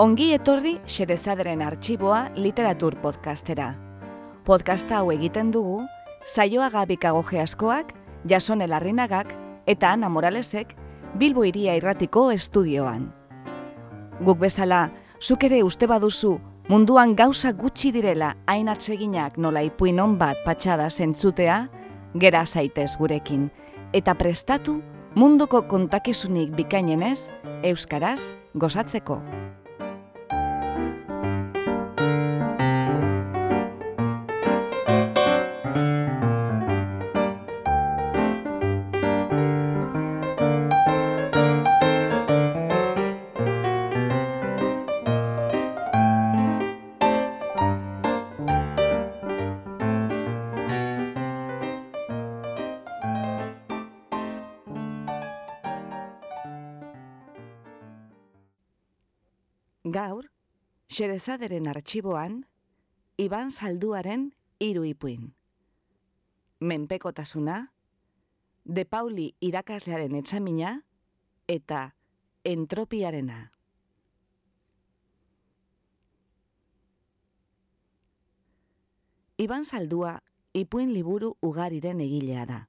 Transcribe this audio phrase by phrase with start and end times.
[0.00, 3.66] Ongi etorri Xerezaderen arxiboa literatur podcastera.
[4.46, 5.82] Podcasta hau egiten dugu,
[6.24, 7.90] saioa gabikago geaskoak,
[8.24, 9.34] jasone larrinagak
[9.68, 10.72] eta Ana Moralesek
[11.20, 13.10] Bilbo iria irratiko estudioan.
[14.24, 14.86] Guk bezala,
[15.20, 16.32] zuk ere uste baduzu
[16.72, 21.68] munduan gauza gutxi direla hain atseginak nola ipuin bat patxada zentzutea,
[22.14, 23.50] gera zaitez gurekin,
[23.92, 24.80] eta prestatu
[25.14, 27.28] munduko kontakizunik bikainenez,
[27.62, 29.20] Euskaraz gozatzeko.
[61.00, 62.44] Xerezaderen arxiboan,
[63.16, 65.32] Iban Salduaren hiru ipuin.
[66.60, 67.72] Menpekotasuna,
[68.64, 70.74] De Pauli irakaslearen etxamina
[71.48, 71.94] eta
[72.44, 73.38] entropiarena.
[79.38, 80.18] Iban Saldua
[80.52, 82.60] ipuin liburu ugariren egilea da.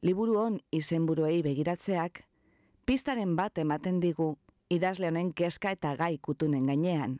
[0.00, 2.24] Liburu hon izenburuei begiratzeak,
[2.88, 4.38] pistaren bat ematen digu
[4.70, 7.18] idazle honen keska eta gai kutunen gainean.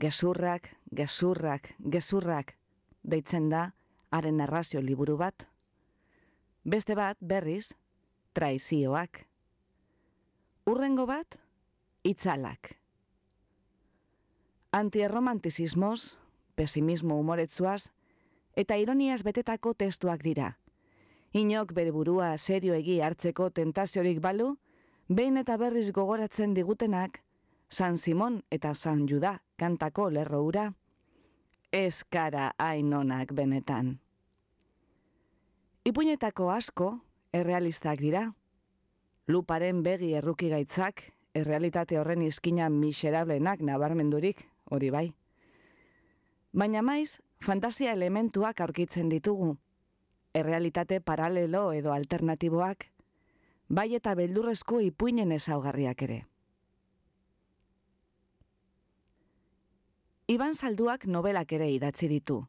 [0.00, 2.54] Gezurrak, gezurrak, gezurrak,
[3.02, 3.72] deitzen da,
[4.10, 5.46] haren narrazio liburu bat.
[6.64, 7.74] Beste bat, berriz,
[8.34, 9.26] traizioak.
[10.66, 11.36] Urrengo bat,
[12.02, 12.74] itzalak.
[14.72, 16.16] Antierromantizismoz,
[16.56, 17.90] pesimismo humoretzuaz,
[18.56, 20.54] eta ironiaz betetako testuak dira.
[21.34, 24.54] Inok bere burua serio egi hartzeko tentaziorik balu,
[25.08, 27.20] behin eta berriz gogoratzen digutenak,
[27.68, 30.72] San Simon eta San Juda kantako lerroura,
[31.72, 33.98] ez kara ainonak benetan.
[35.84, 37.00] Ipuinetako asko,
[37.32, 38.28] errealistak dira.
[39.28, 41.02] Luparen begi erruki gaitzak,
[41.34, 45.06] errealitate horren izkina miserablenak nabarmendurik, hori bai.
[46.52, 49.56] Baina maiz, fantasia elementuak aurkitzen ditugu.
[50.34, 52.86] Errealitate paralelo edo alternatiboak,
[53.68, 56.24] bai eta beldurrezko ipuinen ezaugarriak ere.
[60.28, 62.46] Iban Salduak nobelak ere idatzi ditu.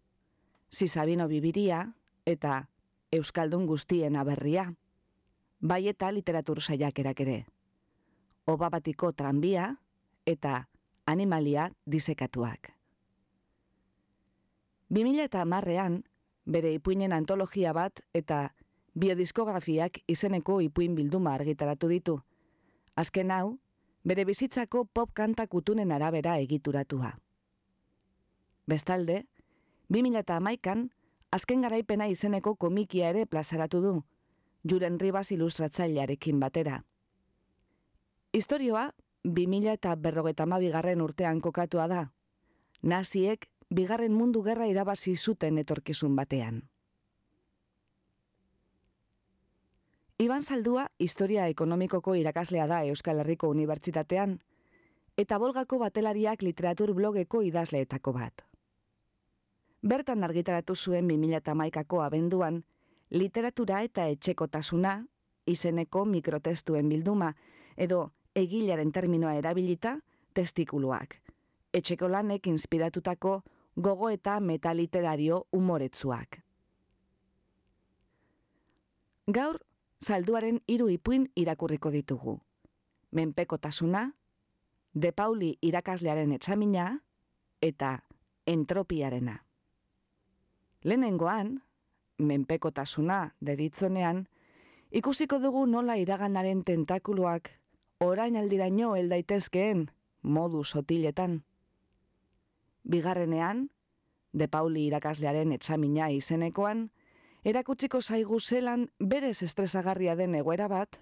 [0.72, 1.82] Zizabino bibiria
[2.26, 2.68] eta
[3.12, 4.74] Euskaldun guztien aberria,
[5.60, 7.46] bai eta literatur saiakerak ere.
[8.48, 9.76] Obabatiko tranbia
[10.26, 10.66] eta
[11.06, 12.72] animalia disekatuak.
[14.90, 16.04] 2000 eta marrean,
[16.46, 18.54] bere ipuinen antologia bat eta
[18.96, 22.16] biodiskografiak izeneko ipuin bilduma argitaratu ditu.
[22.96, 23.58] Azken hau,
[24.04, 27.12] bere bizitzako pop kanta kutunen arabera egituratua.
[28.68, 29.26] Bestalde,
[29.94, 30.90] 2008an,
[31.32, 33.96] azken garaipena izeneko komikia ere plazaratu du,
[34.64, 36.84] juren ribaz ilustratzailearekin batera.
[38.34, 38.92] Historioa,
[39.26, 42.12] 2000 eta berrogeta bigarren urtean kokatua da.
[42.82, 46.64] Naziek, bigarren mundu gerra irabazi zuten etorkizun batean.
[50.18, 54.38] Iban Saldua historia ekonomikoko irakaslea da Euskal Herriko Unibertsitatean,
[55.20, 58.46] eta bolgako batelariak literatur blogeko idazleetako bat.
[59.84, 62.62] Bertan argitaratu zuen 2008ko abenduan,
[63.12, 64.96] literatura eta etxekotasuna,
[65.46, 67.34] izeneko mikrotestuen bilduma,
[67.76, 69.98] edo egilaren terminoa erabilita,
[70.34, 71.20] testikuluak.
[71.76, 73.42] Etxeko lanek inspiratutako
[73.76, 76.40] gogo eta metaliterario umoretzuak.
[79.28, 79.60] Gaur,
[80.06, 82.40] salduaren hiru ipuin irakurriko ditugu.
[83.12, 84.12] Menpekotasuna,
[84.96, 86.86] De Pauli irakaslearen etxamina
[87.62, 87.90] eta
[88.48, 89.34] entropiarena.
[90.84, 91.50] Lehenengoan,
[92.18, 94.22] menpekotasuna deritzonean,
[94.92, 97.50] ikusiko dugu nola iraganaren tentakuluak
[98.00, 99.90] orain aldiraino heldaitezkeen
[100.22, 101.42] modu sotiletan.
[102.88, 103.70] Bigarrenean,
[104.32, 106.92] De Pauli irakaslearen etxamina izenekoan,
[107.46, 110.98] erakutsiko zaigu zelan berez estresagarria den egoera bat,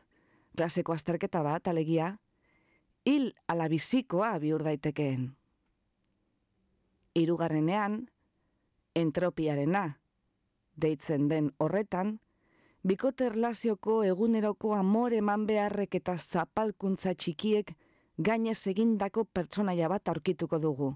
[0.58, 2.18] klaseko azterketa bat, alegia,
[3.06, 5.30] hil alabizikoa bihur daitekeen.
[7.16, 8.02] Hirugarrenean,
[8.96, 9.86] entropiarena,
[10.76, 12.18] deitzen den horretan,
[12.84, 17.72] bikote erlazioko eguneroko amore eman beharrek eta zapalkuntza txikiek
[18.18, 20.92] gainez egindako pertsonaia bat aurkituko dugu.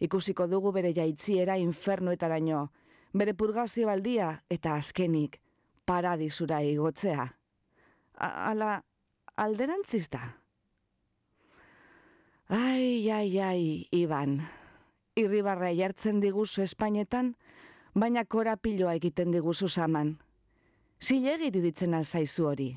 [0.00, 2.68] Ikusiko dugu bere jaitziera infernuetaraino,
[3.14, 5.40] bere purgazio baldia eta azkenik
[5.86, 7.26] paradisura igotzea.
[8.18, 8.82] Ala,
[9.36, 10.20] alderantzista.
[12.48, 14.42] Ai, ai, ai, Iban.
[15.16, 17.34] Irribarra jartzen diguzu Espainetan,
[17.94, 20.16] baina korapiloa egiten diguzu saman.
[21.00, 22.70] Zilegi iruditzen alzaizu hori.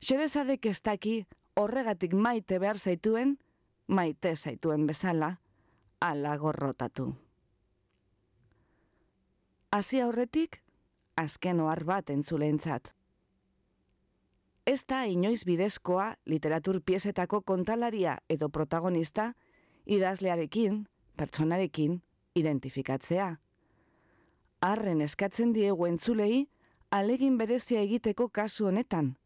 [0.00, 1.20] Xerezadek ez daki
[1.58, 3.38] horregatik maite behar zaituen,
[3.86, 5.38] maite zaituen bezala,
[6.00, 7.12] ala gorrotatu.
[9.70, 10.62] Hasi aurretik,
[11.20, 12.88] azken ohar bat entzuleentzat.
[14.64, 19.34] Ez da inoiz bidezkoa literatur piezetako kontalaria edo protagonista
[19.84, 20.86] idazlearekin,
[21.16, 22.00] pertsonarekin,
[22.34, 23.28] identifikatzea.
[24.64, 26.48] Arren eskatzen diegu entzulei,
[26.90, 29.16] alegin berezia egiteko kasu honetan,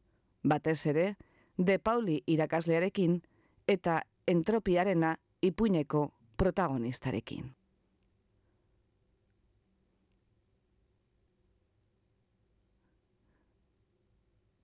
[0.42, 1.08] batez ere,
[1.56, 3.20] de Pauli irakaslearekin
[3.68, 7.61] eta entropiarena ipuineko protagonistarekin.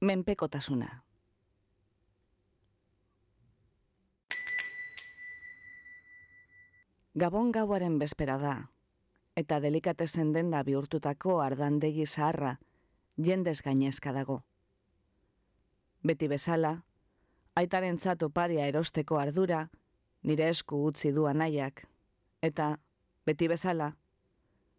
[0.00, 1.02] Menpekotasuna.
[7.18, 8.52] Gabon gauaren bezpera da,
[9.34, 12.52] eta delikatezen denda bihurtutako ardandegi zaharra,
[13.18, 14.44] jendez gainezka dago.
[16.06, 16.72] Beti bezala,
[17.58, 19.64] aitaren zato paria erosteko ardura,
[20.22, 21.88] nire esku utzi du anaiak,
[22.40, 22.76] eta,
[23.26, 23.96] beti bezala,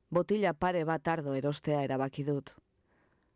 [0.10, 2.58] botila pare bat ardo erostea erabaki dut.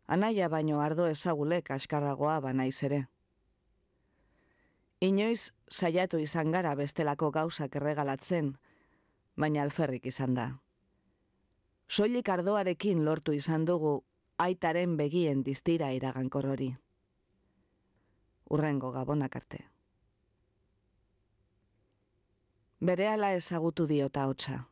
[0.06, 3.06] Anaia baino ardo ezagulek askarragoa banaiz ere.
[5.00, 8.54] Inoiz saiatu izan gara bestelako gauzak erregalatzen,
[9.36, 10.48] baina alferrik izan da.
[11.88, 14.02] Soilik ardoarekin lortu izan dugu
[14.38, 16.74] aitaren begien distira iragankor hori.
[18.50, 19.64] Urrengo gabonak arte.
[22.80, 24.66] Bere ala ezagutu diota hotza.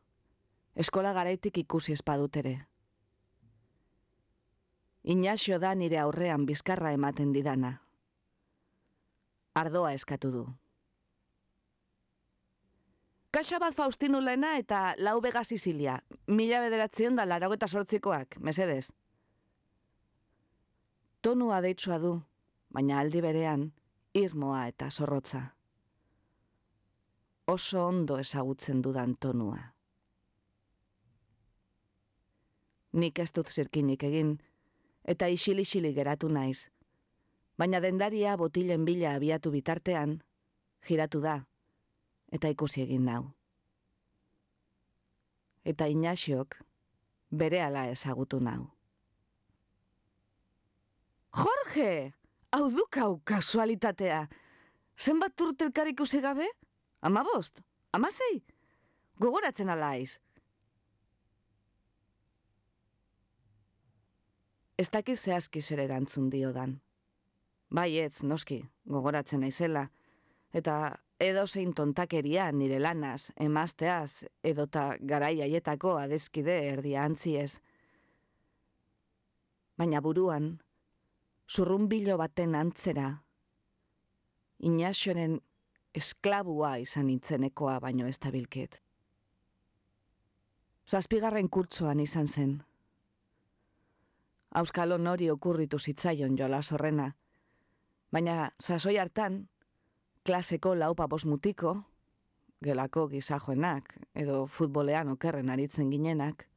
[0.75, 2.53] Eskola garaitik ikusi espadut ere.
[5.03, 7.73] Inaxio da nire aurrean bizkarra ematen didana.
[9.53, 10.43] Ardoa eskatu du.
[13.33, 15.97] Kaxa bat Faustinu lena eta lau bega Sicilia.
[16.27, 18.91] Mila bederatzen da laragota sortzikoak, mesedez.
[21.21, 22.13] Tonua deitsua du,
[22.71, 23.71] baina aldi berean,
[24.13, 25.43] irmoa eta zorrotza.
[27.47, 29.59] Oso ondo ezagutzen dudan tonua.
[32.93, 34.37] Nik ez dut zirkinik egin,
[35.03, 36.67] eta isili-isili geratu naiz.
[37.57, 40.17] Baina dendaria botilen bila abiatu bitartean,
[40.87, 41.43] giratu da,
[42.31, 43.27] eta ikusi egin nau.
[45.63, 46.57] Eta inaxiok,
[47.31, 48.71] bere ala ezagutu nau.
[51.33, 52.13] Jorge!
[52.53, 54.27] Hau dukau kasualitatea!
[54.97, 56.45] Zenbat turtelkar ikusi gabe?
[57.01, 57.61] Ama bost?
[57.93, 58.43] Ama zei?
[59.19, 60.19] Gogoratzen alaiz?
[64.83, 66.73] Ez dakiz zehazki zer erantzun diodan.
[67.71, 68.57] Bai ez, noski,
[68.91, 69.85] gogoratzen naizela,
[70.51, 70.73] eta
[71.23, 77.61] edo zein tontakeria nire lanaz, emazteaz, edota garai haietako adeskide erdia antziez.
[79.79, 80.59] Baina buruan,
[81.47, 81.87] zurrun
[82.17, 83.23] baten antzera,
[84.59, 85.39] inaxoren
[85.95, 88.81] esklabua izan nintzenekoa baino ez tabilket.
[90.85, 92.63] Zazpigarren kurtsoan izan zen,
[94.53, 97.13] Auskalo nori okurritu zitzaion jola sorrena.
[98.11, 99.47] Baina sasoi hartan,
[100.25, 101.83] klaseko laupa mutiko,
[102.63, 106.47] gelako gizajoenak edo futbolean okerren aritzen ginenak,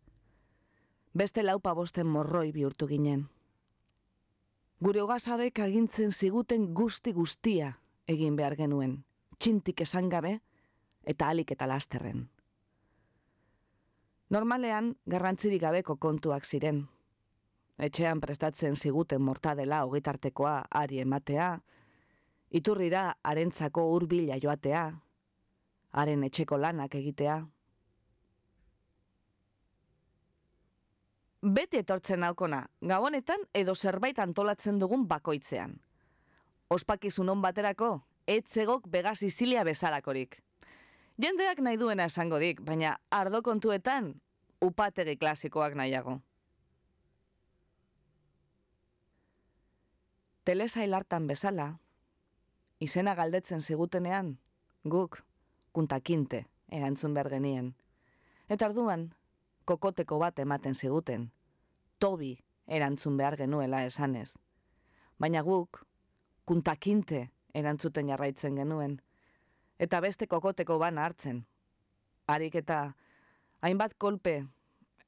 [1.14, 3.28] beste laupa bosten morroi bihurtu ginen.
[4.84, 7.72] Gure hogazabek agintzen ziguten guzti guztia
[8.06, 9.04] egin behar genuen,
[9.38, 10.40] txintik esan gabe
[11.04, 12.28] eta alik eta lasterren.
[14.30, 16.88] Normalean, garrantzirik gabeko kontuak ziren,
[17.78, 21.58] etxean prestatzen ziguten mortadela ogitartekoa ari ematea,
[22.50, 24.86] iturrira arentzako hurbila joatea,
[25.92, 27.36] haren etxeko lanak egitea.
[31.46, 35.76] Beti etortzen naukona, gabonetan edo zerbait antolatzen dugun bakoitzean.
[36.70, 40.40] Ospakizun on baterako, etzegok bega Sicilia bezalakorik.
[41.22, 44.14] Jendeak nahi duena esango dik, baina ardo kontuetan
[44.60, 46.18] upategi klasikoak nahiago.
[50.46, 51.72] Telesail hartan bezala,
[52.78, 54.36] izena galdetzen zigutenean,
[54.86, 55.18] guk,
[55.74, 57.72] kuntakinte, erantzun behar genien.
[58.46, 59.08] Eta arduan,
[59.66, 61.32] kokoteko bat ematen ziguten,
[61.98, 62.36] tobi
[62.66, 64.36] erantzun behar genuela esanez.
[65.18, 65.82] Baina guk,
[66.46, 69.00] kuntakinte erantzuten jarraitzen genuen,
[69.82, 71.42] eta beste kokoteko bana hartzen.
[72.30, 72.92] Harik eta
[73.66, 74.44] hainbat kolpe,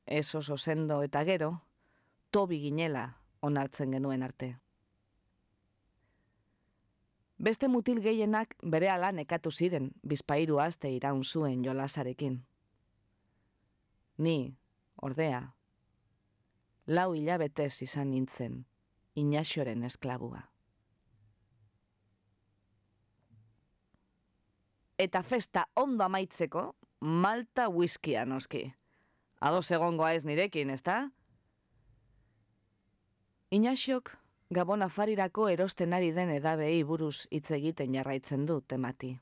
[0.04, 1.60] ez oso sendo eta gero,
[2.32, 4.56] tobi ginela onartzen genuen arte.
[7.38, 12.40] Beste mutil gehienak bere ala nekatu ziren, bizpairu aste iraun zuen jolasarekin.
[14.18, 14.56] Ni,
[15.02, 15.44] ordea,
[16.86, 18.64] lau hilabetez izan nintzen,
[19.14, 20.42] inaxoren esklabua.
[24.98, 28.64] Eta festa ondo amaitzeko, malta whiskia noski.
[29.40, 31.10] Ado egongoa ez nirekin, ezta?
[33.54, 34.10] Inaxok,
[34.50, 39.18] gabon afarirako erosten ari den edabei buruz hitz egiten jarraitzen du temati.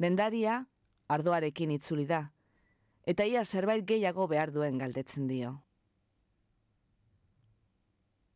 [0.00, 0.62] Dendaria,
[1.08, 2.22] ardoarekin itzuli da,
[3.06, 5.52] eta ia zerbait gehiago behar duen galdetzen dio.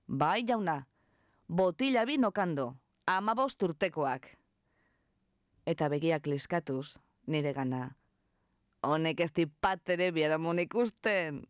[0.07, 0.87] Bai, jauna,
[1.49, 4.29] botila bi nokando, ama urtekoak.
[5.67, 7.97] Eta begiak liskatuz, nire gana,
[8.83, 11.47] honek ez dipat ere biaramon ikusten.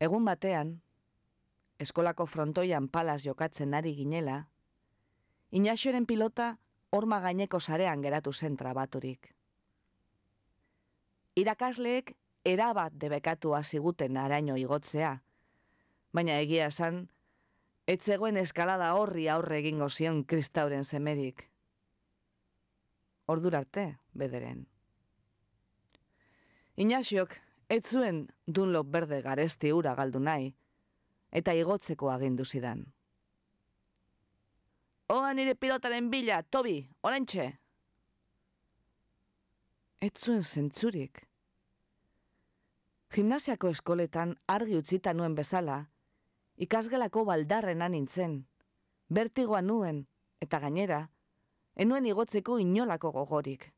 [0.00, 0.74] Egun batean,
[1.80, 4.42] eskolako frontoian palas jokatzen ari ginela,
[5.50, 6.56] inaxoren pilota
[6.92, 9.32] horma gaineko sarean geratu zen trabaturik.
[11.36, 12.12] Irakasleek
[12.44, 15.22] erabat debekatu ziguten araño igotzea,
[16.12, 17.08] baina egia esan,
[17.86, 21.48] etzegoen eskalada horri aurre egingo zion kristauren semerik.
[23.26, 24.66] Ordurarte, bederen.
[26.76, 30.54] Inaxiok, ez zuen dunlo berde garesti ura galdu nahi,
[31.30, 32.84] eta igotzeko agindu zidan.
[35.08, 37.46] Oa nire pilotaren bila, Tobi, orentxe!
[40.00, 41.22] Ez zuen zentzurik.
[43.14, 45.86] Gimnasiako eskoletan argi utzita nuen bezala,
[46.56, 48.40] ikasgelako baldarrena nintzen,
[49.08, 50.04] bertigoa nuen,
[50.42, 51.06] eta gainera,
[51.76, 53.70] enuen igotzeko inolako gogorik.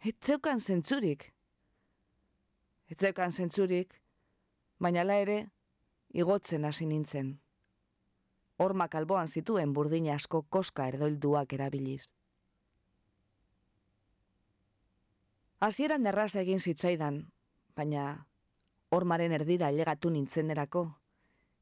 [0.00, 1.32] Ez zeukan zentzurik.
[2.92, 3.94] Ez zeukan zentzurik,
[4.78, 5.38] baina la ere,
[6.12, 7.38] igotzen hasi nintzen
[8.62, 12.12] hormak alboan zituen burdina asko koska erdoilduak erabiliz.
[15.62, 17.20] Hasieran erraz egin zitzaidan,
[17.76, 18.06] baina
[18.90, 20.86] hormaren erdira ailegatu nintzenerako,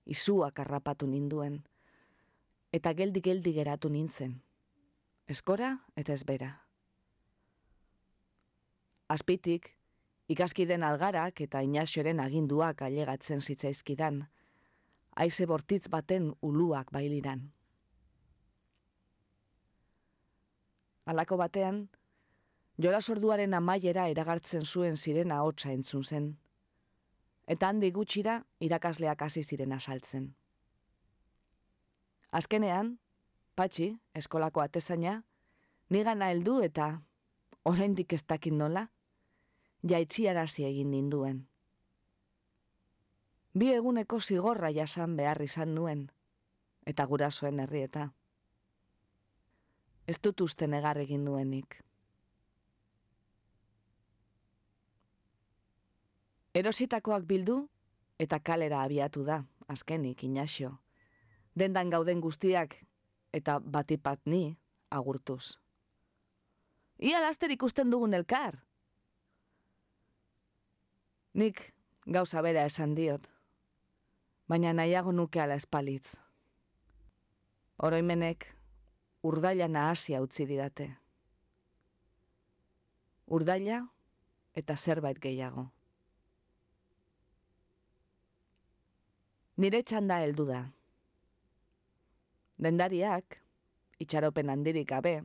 [0.06, 1.60] izuak harrapatu ninduen,
[2.72, 4.38] eta geldi-geldi geratu nintzen,
[5.28, 6.54] eskora eta ezbera.
[9.10, 9.68] Azpitik,
[10.30, 14.20] ikaskiden algarak eta inaxoren aginduak ailegatzen zitzaizkidan,
[15.16, 17.48] aize bortitz baten uluak bailiran.
[21.10, 21.88] Alako batean,
[22.78, 26.30] jola sorduaren amaiera eragartzen zuen zirena hotza entzun zen,
[27.50, 30.30] eta handi gutxira irakasleak hasi ziren asaltzen.
[32.30, 32.94] Azkenean,
[33.58, 35.24] patxi, eskolako atezaina,
[35.90, 37.00] nigana heldu eta
[37.66, 38.86] oraindik ez dakit nola,
[39.88, 41.46] jaitziarazi egin ninduen.
[43.54, 46.10] Bi eguneko zigorra jasan behar izan nuen,
[46.86, 48.10] eta gurasoen herrieta.
[50.06, 51.80] Ez dut uste negar egin nuenik.
[56.54, 57.68] Erositakoak bildu,
[58.18, 60.76] eta kalera abiatu da, azkenik, inaxio.
[61.58, 62.76] Dendan gauden guztiak,
[63.32, 64.56] eta batipat ni,
[64.90, 65.56] agurtuz.
[66.98, 68.58] Ia laster ikusten dugun elkar!
[71.34, 71.60] Nik
[72.06, 73.26] gauza bera esan diot,
[74.50, 76.16] baina nahiago nuke ala espalitz.
[77.78, 78.46] Oroimenek
[79.22, 80.88] urdaila nahasia utzi didate.
[83.30, 83.84] Urdaila
[84.58, 85.68] eta zerbait gehiago.
[89.60, 90.64] Nire txanda heldu da.
[92.60, 93.36] Dendariak,
[94.00, 95.20] itxaropen handirik gabe,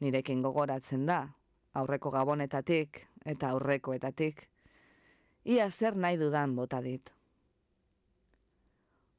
[0.00, 1.20] nirekin gogoratzen da,
[1.74, 4.46] aurreko gabonetatik eta aurrekoetatik,
[5.46, 7.10] ia zer nahi dudan bota dit.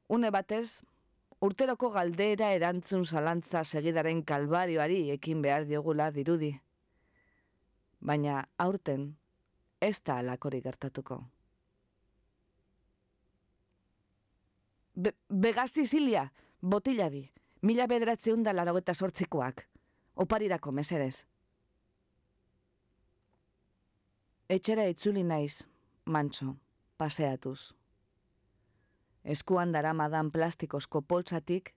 [0.08, 0.84] Une batez,
[1.40, 6.52] urteroko galdera erantzun zalantza segidaren kalbarioari ekin behar diogula dirudi.
[8.00, 9.08] Baina aurten,
[9.80, 11.22] ez da alakori gertatuko.
[14.94, 16.26] Be Begazi zilia,
[16.60, 17.22] botila bi,
[17.62, 19.64] mila bederatzeun da larogeta sortzikoak,
[20.16, 21.24] oparirako mesedez.
[24.48, 25.67] Etxera itzuli naiz,
[26.08, 26.56] mantxo,
[26.96, 27.78] paseatuz
[29.28, 31.74] eskuan daramadan plastikozko poltsatik,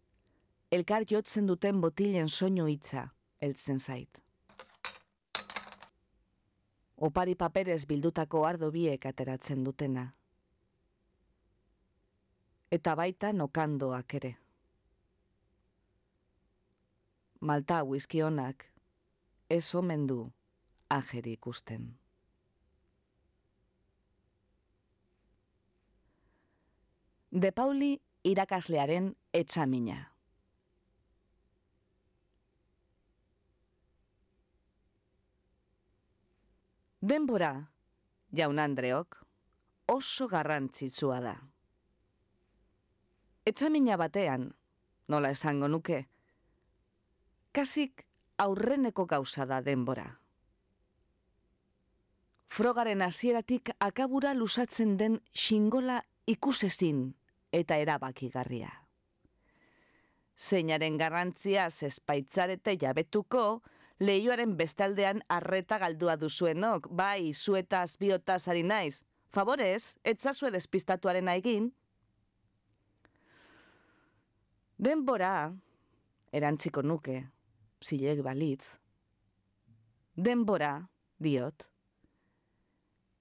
[0.71, 3.09] elkar jotzen duten botilen soinu hitza
[3.41, 4.21] heltzen zait.
[6.97, 10.05] Opari paperez bildutako ardo biek ateratzen dutena.
[12.71, 14.35] Eta baita nokandoak ere.
[17.41, 18.67] Malta whisky honak
[19.49, 20.21] ez omen du
[20.89, 22.00] ajeri ikusten.
[27.31, 27.93] De Pauli
[28.27, 30.11] irakaslearen etxamina.
[36.99, 37.53] Denbora,
[38.35, 39.15] jaun Andreok,
[39.87, 41.37] oso garrantzitsua da.
[43.47, 44.49] Etxamina batean,
[45.07, 46.01] nola esango nuke,
[47.55, 48.03] kasik
[48.43, 50.09] aurreneko gauza da denbora.
[52.51, 57.13] Frogaren hasieratik akabura lusatzen den xingola ikusezin
[57.51, 58.71] eta erabakigarria.
[60.41, 63.61] Zeinaren garrantzia zespaitzarete jabetuko,
[63.99, 69.03] lehioaren bestaldean arreta galdua duzuenok, bai, zuetaz, biotaz ari naiz.
[69.31, 71.69] Favorez, etzazue despistatuaren egin.
[74.81, 75.53] Denbora,
[76.33, 77.19] erantziko nuke,
[77.85, 78.77] zileg balitz.
[80.17, 80.73] Denbora,
[81.21, 81.67] diot.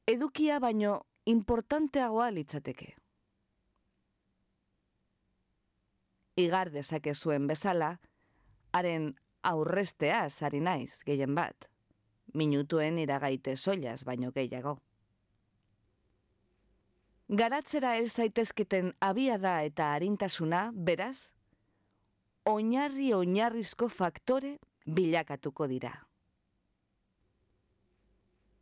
[0.09, 0.97] Edukia baino
[1.31, 3.00] importanteagoa litzateke.
[6.41, 7.99] Igar dezake zuen bezala,
[8.73, 9.11] haren
[9.43, 11.67] aurrestea sari naiz gehien bat,
[12.35, 14.79] minutuen iragaite soilaz baino gehiago.
[17.31, 21.31] Garatzera ez zaitezketen abia da eta harintasuna, beraz,
[22.49, 24.57] oinarri oinarrizko faktore
[24.87, 25.93] bilakatuko dira.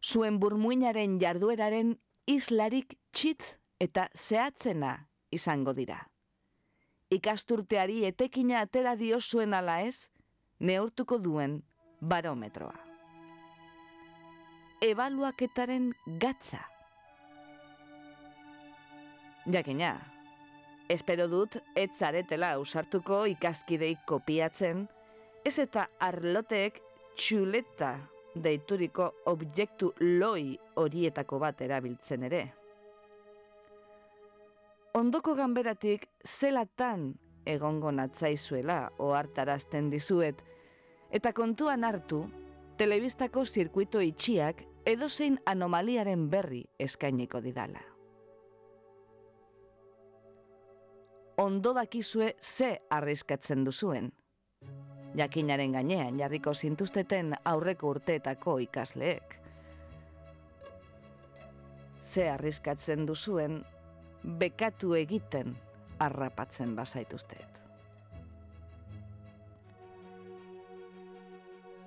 [0.05, 6.08] Zuen burmuinaren jardueraren islarik txit eta zehatzena izango dira.
[7.11, 10.11] Ikasturteari etekina atera dio zuen ala ez,
[10.61, 11.63] neurtuko duen
[12.01, 12.75] barometroa.
[14.85, 15.89] Ebaluaketaren
[16.21, 16.61] gatza.
[19.49, 19.95] Jakina,
[20.93, 24.85] espero dut ez zaretela usartuko ikaskideik kopiatzen,
[25.49, 26.83] ez eta arloteek
[27.17, 27.95] txuleta
[28.37, 32.45] deituriko objektu loi horietako bat erabiltzen ere.
[34.99, 37.03] Ondoko ganberatik zelatan
[37.47, 40.41] egongo natzaizuela ohartarazten dizuet,
[41.15, 42.25] eta kontuan hartu,
[42.81, 47.85] telebistako zirkuito itxiak edozein anomaliaren berri eskainiko didala.
[51.47, 54.11] Ondo dakizue ze arriskatzen duzuen.
[55.15, 59.39] Jakinaren gainean jarriko zintuzteten aurreko urteetako ikasleek.
[62.03, 63.61] Ze arriskatzen duzuen,
[64.25, 65.57] bekatu egiten
[65.99, 67.59] arrapatzen bazaituzteet.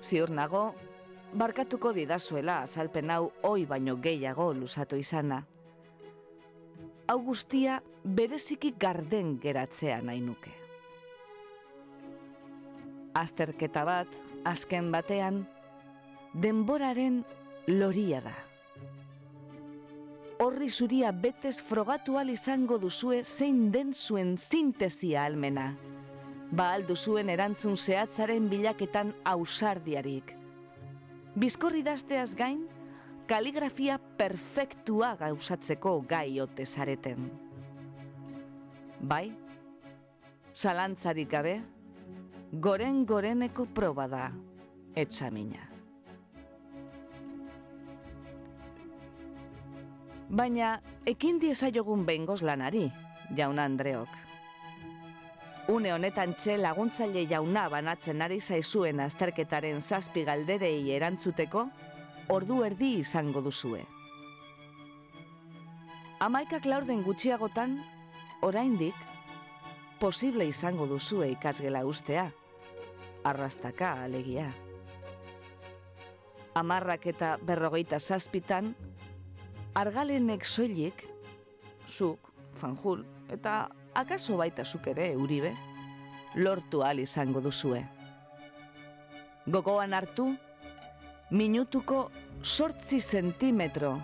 [0.02, 0.74] Ziur nago,
[1.38, 5.44] barkatuko didazuela azalpen hau oi baino gehiago lusatu izana.
[7.08, 10.52] Hau guztia bereziki garden geratzea nahi nuke.
[13.14, 14.08] Azterketa bat,
[14.46, 15.44] azken batean,
[16.34, 17.26] denboraren
[17.68, 18.51] loria da
[20.42, 25.76] horri zuria betez frogatu izango duzue zein den zuen sintesia almena.
[26.52, 30.34] Ba aldu zuen erantzun zehatzaren bilaketan ausardiarik.
[31.36, 32.68] Bizkorri dazteaz gain,
[33.28, 37.30] kaligrafia perfektua gauzatzeko gai ote zareten.
[39.00, 39.32] Bai,
[40.54, 41.62] zalantzarik gabe,
[42.52, 44.32] goren goreneko proba da,
[44.96, 45.71] etxamina.
[50.32, 52.86] Baina, ekin diezaiogun behingoz lanari,
[53.36, 54.12] jauna Andreok.
[55.68, 61.66] Une honetan txe laguntzaile jauna banatzen ari zaizuen azterketaren zazpi galderei erantzuteko,
[62.32, 63.82] ordu erdi izango duzue.
[66.24, 67.76] Amaikak laurden gutxiagotan,
[68.42, 68.96] oraindik,
[70.00, 72.30] posible izango duzue ikasgela ustea,
[73.28, 74.48] arrastaka alegia.
[76.56, 78.72] Amarrak eta berrogeita zazpitan,
[79.76, 81.06] argalenek soilik,
[81.88, 85.54] zuk, fanjul, eta akaso baita zuk ere, uribe,
[86.36, 87.82] lortu al izango duzue.
[89.48, 90.28] Gogoan hartu,
[91.32, 92.10] minutuko
[92.44, 93.96] sortzi sentimetro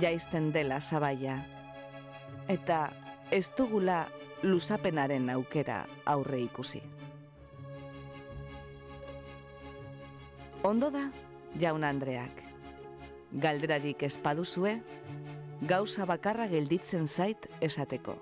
[0.00, 1.36] jaizten dela zabaia,
[2.48, 2.88] eta
[3.30, 4.06] ez dugula
[4.42, 6.82] luzapenaren aukera aurre ikusi.
[10.64, 11.06] Ondo da,
[11.60, 12.49] jaun Andreak,
[13.32, 14.80] galderarik espaduzue,
[15.62, 18.16] gauza bakarra gelditzen zait esateko.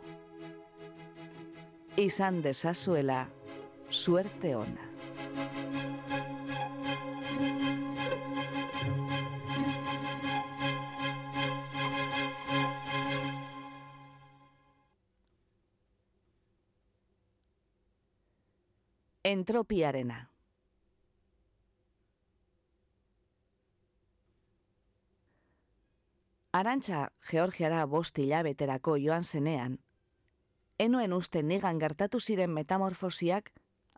[1.98, 3.26] Izan dezazuela,
[3.90, 4.86] suerte ona.
[19.28, 20.37] Entropiarena.
[26.52, 29.78] Arantxa Georgiara bost hilabeterako joan zenean,
[30.80, 33.50] enoen uste nigan gertatu ziren metamorfosiak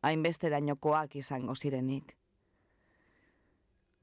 [0.02, 2.16] hainbesterainokoak izango zirenik.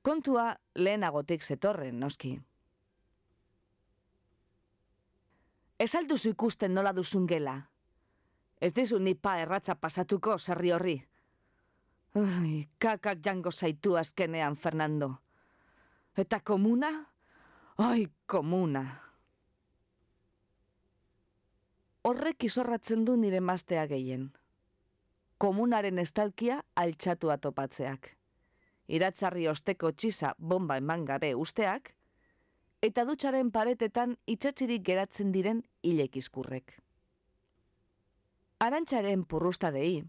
[0.02, 2.38] Kontua lehenagotik zetorren, noski.
[5.80, 7.58] Ez alduzu ikusten nola duzun gela.
[8.62, 10.96] Ez dizu nipa erratza pasatuko zerri horri.
[12.16, 15.18] Ai, kakak jango zaitu azkenean, Fernando.
[16.16, 17.17] Eta komuna?
[17.78, 18.82] Ai, komuna.
[22.02, 24.32] Horrek izorratzen du nire mastea gehien.
[25.38, 28.10] Komunaren estalkia altxatu atopatzeak.
[28.88, 31.92] Iratzarri osteko txisa bomba eman gabe usteak,
[32.82, 36.80] eta dutxaren paretetan itxatxirik geratzen diren hilekizkurrek.
[38.58, 40.02] Arantxaren purrusta dei,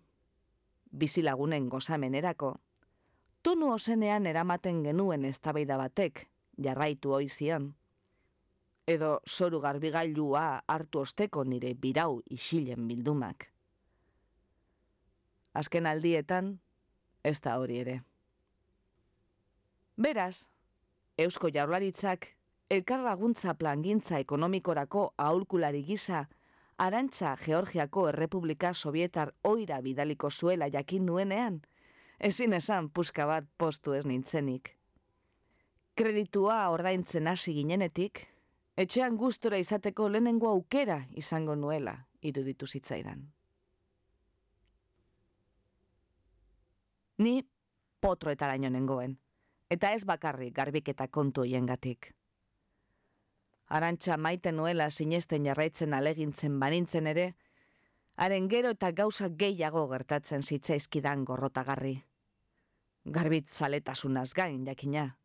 [0.89, 2.55] bizilagunen gozamenerako,
[3.43, 6.25] tonu osenean eramaten genuen eztabaida batek,
[6.63, 7.75] jarraitu oizian,
[8.89, 13.49] edo soru garbigailua hartu osteko nire birau isilen bildumak.
[15.55, 16.55] Azken aldietan,
[17.25, 18.01] ez da hori ere.
[19.99, 20.49] Beraz,
[21.19, 22.29] Eusko Jaurlaritzak
[22.71, 26.27] elkarlaguntza plangintza ekonomikorako aholkulari gisa
[26.79, 31.61] Arantxa Georgiako Errepublika Sovietar oira bidaliko zuela jakin nuenean,
[32.21, 34.78] ezin esan puska bat postu ez nintzenik.
[35.99, 38.21] Kreditua ordaintzen hasi ginenetik,
[38.79, 43.25] etxean gustura izateko lehenengo aukera izango nuela iruditu zitzaidan.
[47.19, 47.43] Ni
[48.01, 49.19] potroetaraino nengoen,
[49.71, 52.13] eta ez bakarrik garbiketa kontu hiengatik
[53.69, 57.35] arantxa maite nuela sinesten jarraitzen alegintzen banintzen ere,
[58.17, 61.95] haren gero eta gauza gehiago gertatzen zitzaizkidan gorrotagarri.
[63.09, 65.18] Garbit zaletasunaz gain, jakina.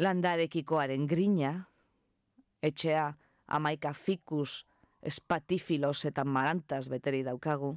[0.00, 1.52] Landarekikoaren grina,
[2.62, 3.10] etxea
[3.52, 4.64] amaika fikus,
[5.02, 7.74] espatifilos eta marantas beteri daukagu.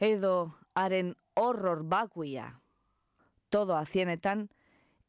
[0.00, 2.46] Edo, haren horror bakuia.
[3.50, 4.48] Todo azienetan,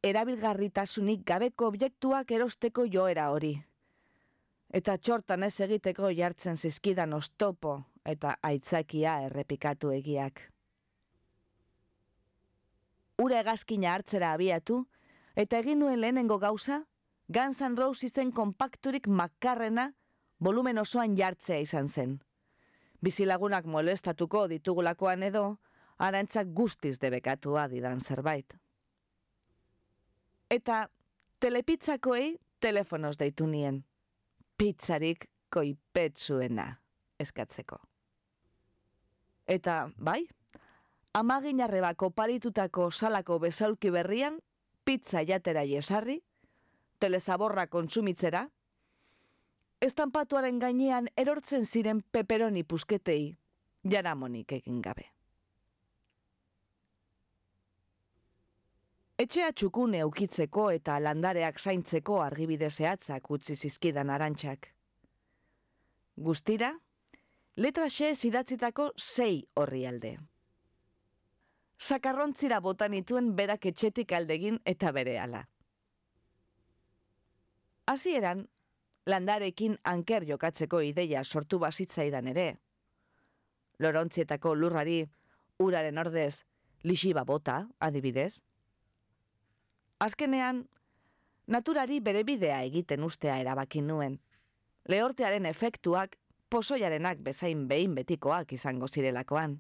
[0.04, 3.54] erabilgarritasunik gabeko objektuak erosteko joera hori.
[4.71, 10.41] Eta txortan ez egiteko jartzen zizkidan ostopo eta aitzakia errepikatu egiak.
[13.21, 14.80] Ura egazkina hartzera abiatu,
[15.36, 16.84] eta egin nuen lehenengo gauza,
[17.28, 19.94] Guns N' Rosesen kompakturik makarrena
[20.39, 22.20] volumen osoan jartzea izan zen.
[23.02, 25.60] Bizilagunak molestatuko ditugulakoan edo,
[25.98, 28.62] arantzak guztiz debekatua didan zerbait
[30.52, 30.89] eta
[31.39, 33.82] telepizzakoei telefonos deitu nien.
[34.58, 36.67] Pizzarik koipetsuena
[37.20, 37.80] eskatzeko.
[39.48, 40.28] Eta, bai,
[41.17, 44.38] amagin arrebako paritutako salako besaulki berrian,
[44.84, 46.22] pizza jatera jesarri,
[47.00, 48.48] telezaborra kontsumitzera,
[49.82, 53.36] estampatuaren gainean erortzen ziren peperoni pusketei,
[53.84, 55.08] jaramonik egin gabe.
[59.22, 64.72] Etxea txukune ukitzeko eta landareak zaintzeko argibide zehatzak utzi zizkidan arantxak.
[66.17, 66.72] Guztira,
[67.56, 70.15] letra xe zidatzitako sei horri alde.
[71.82, 75.41] Sakarrontzira botanituen berak etxetik aldegin eta bere ala.
[77.89, 78.46] Hasieran,
[79.10, 82.46] landarekin anker jokatzeko ideia sortu bazitzaidan ere.
[83.82, 85.02] Lorontzietako lurrari,
[85.60, 86.44] uraren ordez,
[86.84, 88.44] lixiba bota, adibidez,
[90.02, 90.63] Azkenean,
[91.46, 94.15] naturari bere bidea egiten ustea erabaki nuen.
[94.89, 96.15] Lehortearen efektuak
[96.50, 99.60] posoiarenak bezain behin betikoak izango zirelakoan.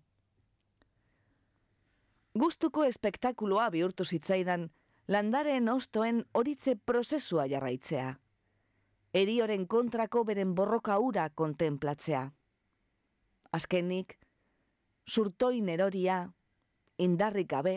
[2.39, 4.69] Gustuko espektakuloa bihurtu zitzaidan
[5.11, 8.13] landareen ostoen horitze prozesua jarraitzea.
[9.13, 12.29] Erioren kontrako beren borroka ura kontemplatzea.
[13.51, 14.15] Azkenik,
[15.05, 16.21] surtoin eroria,
[16.97, 17.73] indarrik gabe,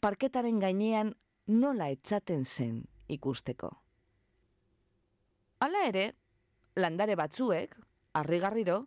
[0.00, 1.12] parketaren gainean
[1.46, 2.78] nola etzaten zen
[3.08, 3.68] ikusteko.
[5.60, 6.14] Hala ere,
[6.76, 7.76] landare batzuek,
[8.14, 8.86] harrigarriro,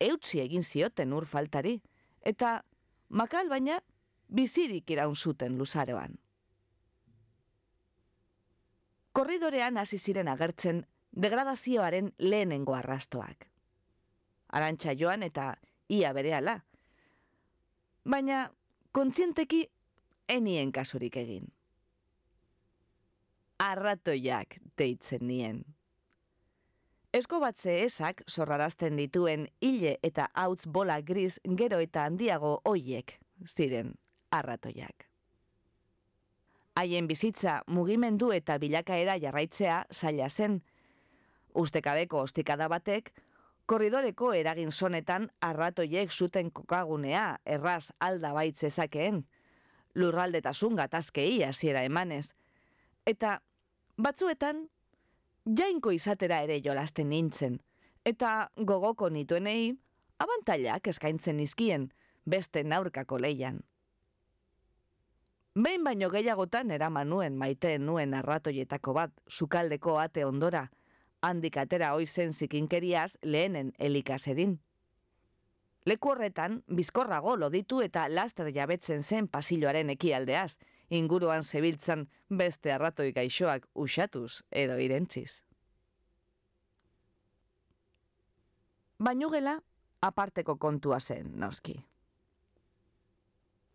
[0.00, 1.82] eutzi egin zioten ur faltari,
[2.24, 2.62] eta
[3.08, 3.80] makal baina
[4.28, 6.18] bizirik iraun zuten luzaroan.
[9.12, 13.48] Korridorean hasi ziren agertzen degradazioaren lehenengo arrastoak.
[14.52, 15.54] Arantxa joan eta
[15.88, 16.60] ia berehala.
[18.04, 18.50] Baina
[18.92, 19.66] kontzienteki
[20.28, 21.46] enien kasurik egin
[23.58, 25.62] arratoiak deitzen nien.
[27.16, 33.94] Esko batze esak zorrarazten dituen hile eta hautz bola gris gero eta handiago hoiek ziren
[34.30, 35.06] arratoiak.
[36.76, 40.62] Haien bizitza mugimendu eta bilakaera jarraitzea zaila zen.
[41.54, 43.12] Ustekabeko ostikada batek,
[43.66, 49.24] korridoreko eragin sonetan arratoiek zuten kokagunea erraz alda baitzezakeen,
[49.94, 52.34] lurraldetasun gatazkei hasiera emanez.
[53.06, 53.40] Eta
[53.96, 54.66] batzuetan,
[55.58, 57.58] jainko izatera ere jolasten nintzen,
[58.04, 59.72] eta gogoko nituenei,
[60.18, 61.88] abantailak eskaintzen izkien,
[62.26, 63.62] beste naurkako leian.
[65.56, 70.66] Behin baino gehiagotan eraman nuen maiteen nuen arratoietako bat, sukaldeko ate ondora,
[71.24, 74.58] handik atera oizen zikinkeriaz lehenen elikazedin.
[75.86, 80.58] Leku horretan, bizkorrago loditu eta laster jabetzen zen pasilloaren ekialdeaz,
[80.90, 85.40] inguruan zebiltzan beste arratoi gaixoak usatuz edo irentziz.
[88.98, 89.60] Bainugela,
[90.02, 91.80] aparteko kontua zen, noski.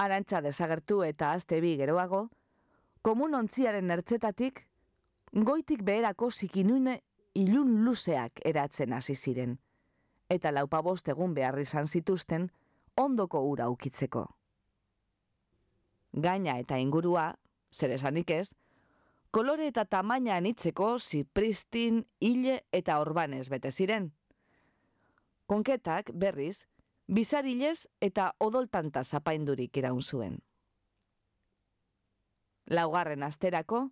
[0.02, 2.24] Arantxa desagertu eta azte bi geroago,
[3.06, 4.64] komun ontziaren ertzetatik,
[5.32, 7.02] goitik beherako zikinune
[7.38, 9.60] ilun luzeak eratzen hasi ziren,
[10.30, 12.50] eta laupabost egun behar izan zituzten
[12.98, 14.26] ondoko ura ukitzeko.
[16.12, 17.28] Gaina eta ingurua,
[17.72, 18.50] zer esanik ez,
[19.32, 24.12] kolore eta tamaina anitzeko zipristin, hile eta orbanez bete ziren.
[25.48, 26.66] Konketak, berriz,
[27.14, 30.38] bizarilez eta odoltanta zapaindurik iraun zuen.
[32.70, 33.90] Laugarren asterako,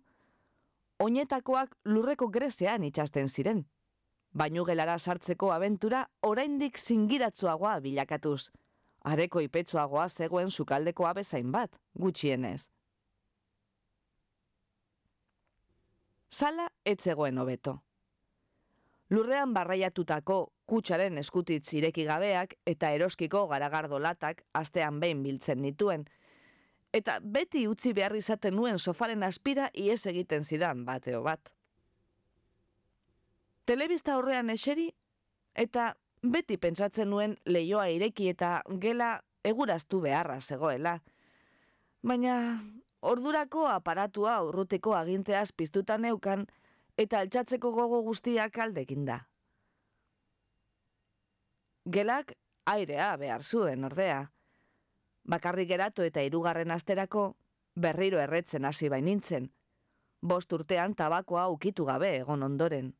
[0.98, 3.66] oinetakoak lurreko grezean itxasten ziren.
[4.32, 8.50] Bainu gelara sartzeko abentura oraindik zingiratzuagoa bilakatuz.
[9.04, 12.70] Areko ipetsuagoa zegoen sukaldeko abezain bat, gutxienez.
[16.28, 17.80] Sala etzegoen hobeto.
[19.10, 26.04] Lurrean barraiatutako kutsaren eskutitz ireki gabeak eta eroskiko garagardo latak astean behin biltzen nituen,
[26.94, 31.50] eta beti utzi behar izaten nuen sofaren aspira ies egiten zidan bateo bat.
[33.66, 34.88] Telebista horrean eseri,
[35.54, 39.10] eta beti pentsatzen nuen leioa ireki eta gela
[39.44, 40.98] eguraztu beharra zegoela.
[42.02, 42.36] Baina
[43.00, 46.46] ordurako aparatua urrutiko aginteaz piztuta neukan
[47.00, 49.22] eta altxatzeko gogo guztiak aldekin da.
[51.88, 52.34] Gelak
[52.68, 54.20] airea behar zuen ordea,
[55.24, 57.24] bakarrik geratu eta hirugarren asterako
[57.74, 59.48] berriro erretzen hasi bainintzen,
[60.20, 62.92] bost urtean tabakoa ukitu gabe egon ondoren.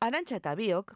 [0.00, 0.92] Arantxa eta biok,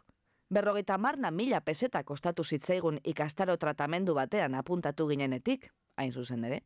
[0.53, 6.61] berrogeita marna mila peseta kostatu zitzaigun ikastaro tratamendu batean apuntatu ginenetik, hain zuzen ere.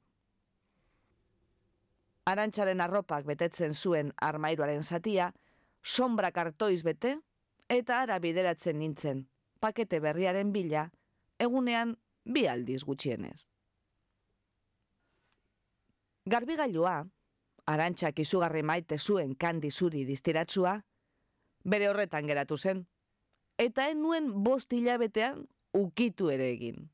[2.30, 5.32] Arantxaren arropak betetzen zuen armairuaren zatia,
[5.82, 7.16] sombra kartoiz bete,
[7.70, 9.26] eta ara bideratzen nintzen,
[9.60, 10.90] pakete berriaren bila,
[11.40, 13.48] egunean bi aldiz gutxienez.
[16.30, 17.00] Garbigailua,
[17.66, 20.76] arantxak izugarri maite zuen kandi zuri distiratzua,
[21.64, 22.86] bere horretan geratu zen,
[23.58, 26.90] eta en nuen bost hilabetean ukitu ere egin.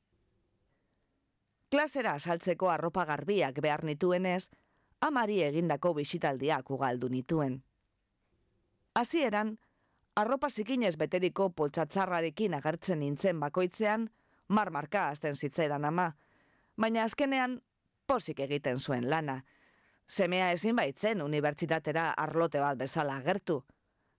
[1.67, 4.47] Klasera saltzeko arropa garbiak behar nituenez,
[5.01, 7.61] amari egindako bisitaldiak ugaldu nituen.
[8.95, 9.57] Hasieran,
[10.15, 14.09] arropa zikinez beteriko poltsatzarrarekin agertzen nintzen bakoitzean,
[14.47, 16.11] marmarka azten zitzaidan ama,
[16.77, 17.61] baina azkenean
[18.07, 19.43] pozik egiten zuen lana.
[20.07, 23.61] Semea ezin baitzen unibertsitatera arlote bat bezala agertu.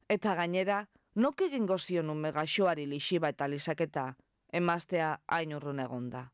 [0.09, 0.83] Eta gainera,
[1.15, 4.13] nok egin gozion un megaxoari lixiba eta lisaketa,
[4.53, 6.29] emaztea hain urrun egonda.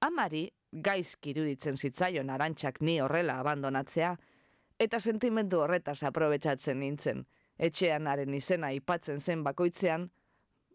[0.00, 4.16] Amari, gaizki iruditzen zitzaion arantxak ni horrela abandonatzea,
[4.78, 7.24] eta sentimendu horretaz aprobetsatzen nintzen,
[7.58, 10.10] etxean haren izena ipatzen zen bakoitzean,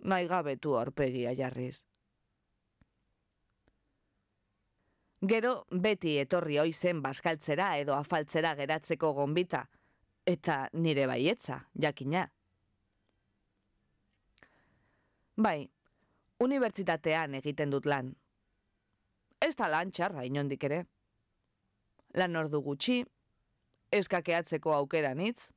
[0.03, 1.83] nahi gabetu aurpegia jarriz.
[5.21, 9.67] Gero beti etorri oizen baskaltzera edo afaltzera geratzeko gonbita,
[10.25, 12.25] eta nire baietza, jakina.
[15.37, 15.69] Bai,
[16.41, 18.15] unibertsitatean egiten dut lan.
[19.41, 20.83] Ez da lan txarra inondik ere.
[22.19, 23.01] Lan ordu gutxi,
[23.91, 25.49] eskakeatzeko aukera nitz,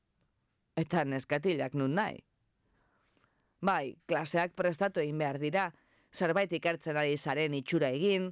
[0.80, 2.22] eta neskatilak nun nahi.
[3.64, 5.68] Bai, klaseak prestatu egin behar dira,
[6.12, 8.30] zerbait ikertzen ari zaren itxura egin,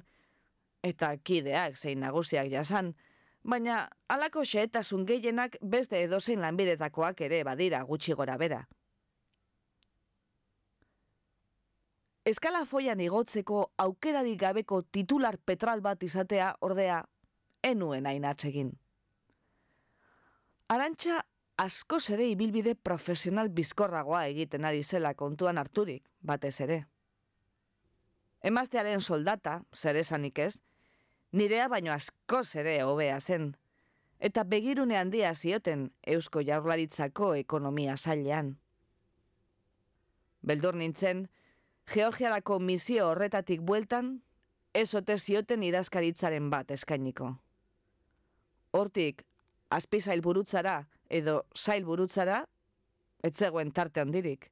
[0.83, 2.93] eta kideak zein nagusiak jasan,
[3.43, 8.63] baina alako xeetasun gehienak beste edozein lanbidetakoak ere badira gutxi gora bera.
[12.25, 17.01] Eskala foian igotzeko aukerari gabeko titular petral bat izatea ordea
[17.63, 18.71] enuen hain atsegin.
[20.71, 21.19] Arantxa
[21.59, 26.85] asko ere ibilbide profesional bizkorragoa egiten ari zela kontuan harturik, batez ere.
[28.41, 30.61] Emaztearen soldata, zer esanik ez,
[31.31, 33.53] nirea baino asko ere hobea zen,
[34.19, 38.57] eta begirune handia zioten eusko jaurlaritzako ekonomia zailean.
[40.41, 41.27] Beldur nintzen,
[41.89, 44.21] Georgiarako misio horretatik bueltan,
[44.73, 47.35] ez ote zioten idazkaritzaren bat eskainiko.
[48.71, 49.23] Hortik,
[49.69, 52.45] azpi burutzara edo zail burutzara,
[53.23, 54.51] ez zegoen tarte handirik.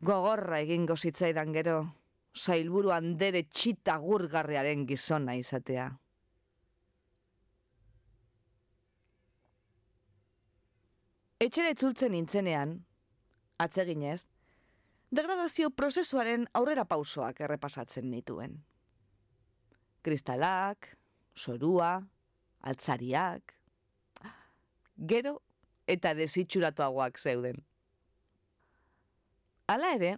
[0.00, 1.94] Gogorra egingo zitzaidan gero,
[2.36, 5.88] zailburu handere txita gurgarriaren gizona izatea.
[11.38, 12.84] Etxere tzultzen nintzenean,
[13.58, 14.26] atzeginez,
[15.10, 18.58] degradazio prozesuaren aurrera pausoak errepasatzen nituen.
[20.02, 20.96] Kristalak,
[21.34, 22.02] sorua,
[22.60, 23.54] altzariak,
[24.98, 25.38] gero
[25.86, 27.62] eta desitxuratuagoak zeuden.
[29.68, 30.16] Hala ere,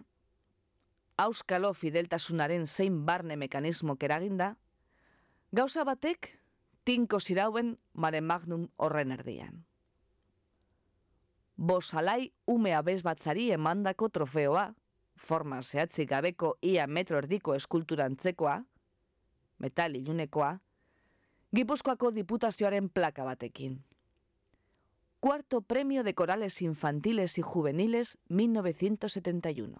[1.17, 4.55] auskalo fideltasunaren zein barne mekanismo keraginda,
[5.51, 6.31] gauza batek
[6.83, 9.65] tinko zirauen mare magnum horren erdian.
[11.55, 14.71] Bosalai umea bezbatzari emandako trofeoa,
[15.21, 18.57] forma zehatzik gabeko ia metro erdiko eskulturantzekoa,
[19.59, 20.57] metal ilunekoa,
[21.55, 23.83] Gipuzkoako diputazioaren plaka batekin.
[25.19, 29.75] Cuarto Premio de Corales Infantiles y Juveniles 1971.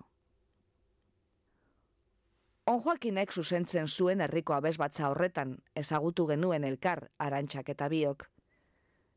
[2.66, 8.28] On Joakinek zuzentzen zuen herriko abesbatza horretan ezagutu genuen elkar arantxak eta biok.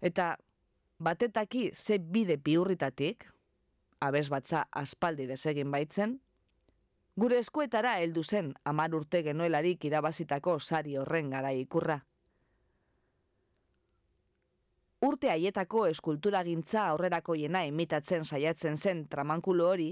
[0.01, 0.39] Eta
[0.99, 3.27] batetaki ze bide biurritatik,
[4.07, 6.19] abesbatza aspaldi desegin baitzen,
[7.17, 12.01] gure eskuetara heldu zen amar urte genuelarik irabazitako sari horren gara ikurra.
[15.05, 19.91] Urte haietako eskultura gintza aurrerako jena imitatzen saiatzen zen tramankulo hori,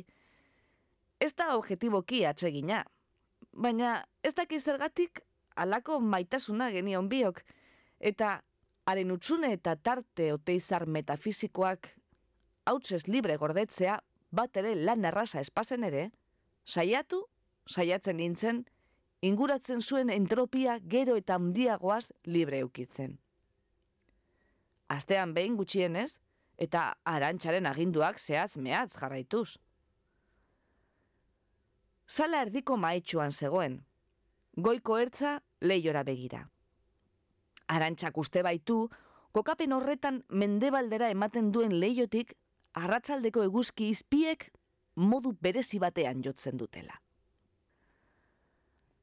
[1.20, 2.82] ez da objetiboki atsegina,
[3.52, 5.20] baina ez daki zergatik
[5.56, 7.42] alako maitasuna genion biok,
[8.00, 8.38] eta
[8.88, 11.90] haren utxune eta tarte oteizar metafizikoak
[12.64, 13.98] hautsez libre gordetzea
[14.30, 16.10] bat ere lan erraza espazen ere,
[16.64, 17.24] saiatu,
[17.68, 18.64] saiatzen nintzen,
[19.22, 23.18] inguratzen zuen entropia gero eta handiagoaz libre eukitzen.
[24.88, 26.18] Astean behin gutxienez,
[26.58, 29.58] eta arantxaren aginduak zehatz mehatz jarraituz.
[32.06, 33.80] Sala erdiko maetxuan zegoen.
[34.56, 36.44] Goiko ertza leiora begira.
[37.72, 38.90] Arantxak uste baitu,
[39.32, 42.34] kokapen horretan mendebaldera ematen duen leiotik,
[42.74, 44.48] arratsaldeko eguzki izpiek
[44.96, 46.94] modu berezi batean jotzen dutela.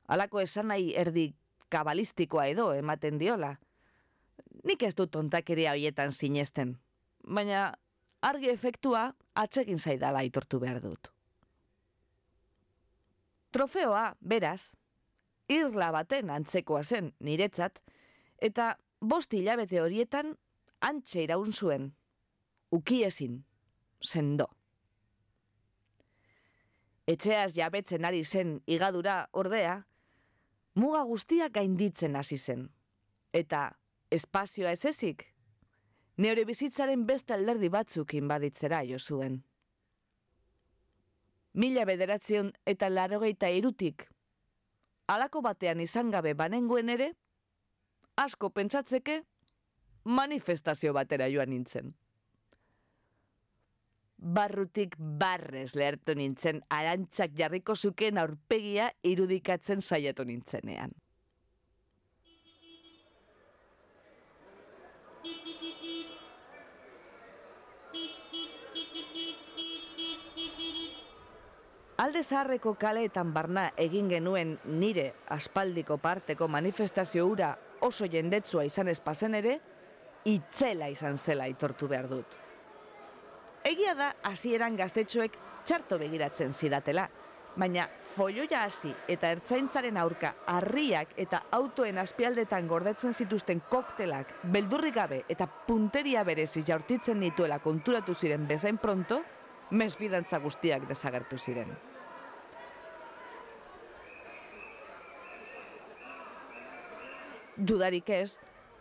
[0.10, 1.34] Halako esan nahi erdi
[1.70, 3.54] kabalistikoa edo ematen diola.
[4.66, 6.76] Nik ez dut ontakeria hoietan sinesten,
[7.24, 7.74] baina
[8.22, 11.12] argi efektua atsegin zaidala aitortu behar dut.
[13.52, 14.74] Trofeoa, beraz,
[15.50, 17.80] irla baten antzekoa zen niretzat,
[18.42, 20.36] eta bost hilabete horietan
[20.86, 21.94] antxe iraun zuen,
[22.72, 23.40] ukiezin,
[24.02, 24.48] sendo.
[27.08, 29.84] Etxeaz jabetzen ari zen igadura ordea,
[30.76, 32.70] muga guztia gainditzen hasi zen.
[33.34, 33.72] Eta
[34.12, 35.26] espazioa ez ezik,
[36.18, 39.44] neure bizitzaren beste alderdi batzuk inbaditzera jo zuen
[41.54, 44.06] mila bederatzion eta larogeita irutik,
[45.08, 47.14] alako batean izan gabe banenguen ere,
[48.16, 49.24] asko pentsatzeke,
[50.04, 51.96] manifestazio batera joan nintzen.
[54.20, 60.92] Barrutik barrez lehertu nintzen, arantzak jarriko zuken aurpegia irudikatzen saiatu nintzenean.
[72.00, 77.54] Alde zaharreko kaleetan barna egin genuen nire aspaldiko parteko manifestazio ura
[77.84, 79.58] oso jendetzua izan espazen ere,
[80.24, 82.49] itzela izan zela itortu behar dut.
[83.68, 85.36] Egia da, hasieran gaztetxoek
[85.68, 87.10] txarto begiratzen zidatela,
[87.60, 95.24] baina folloia hasi eta ertzaintzaren aurka harriak eta autoen aspialdetan gordetzen zituzten koktelak beldurri gabe
[95.28, 99.22] eta punteria berezi jaurtitzen dituela konturatu ziren bezain pronto,
[99.72, 101.76] mesfidantza guztiak desagertu ziren.
[107.60, 108.38] Dudarik ez,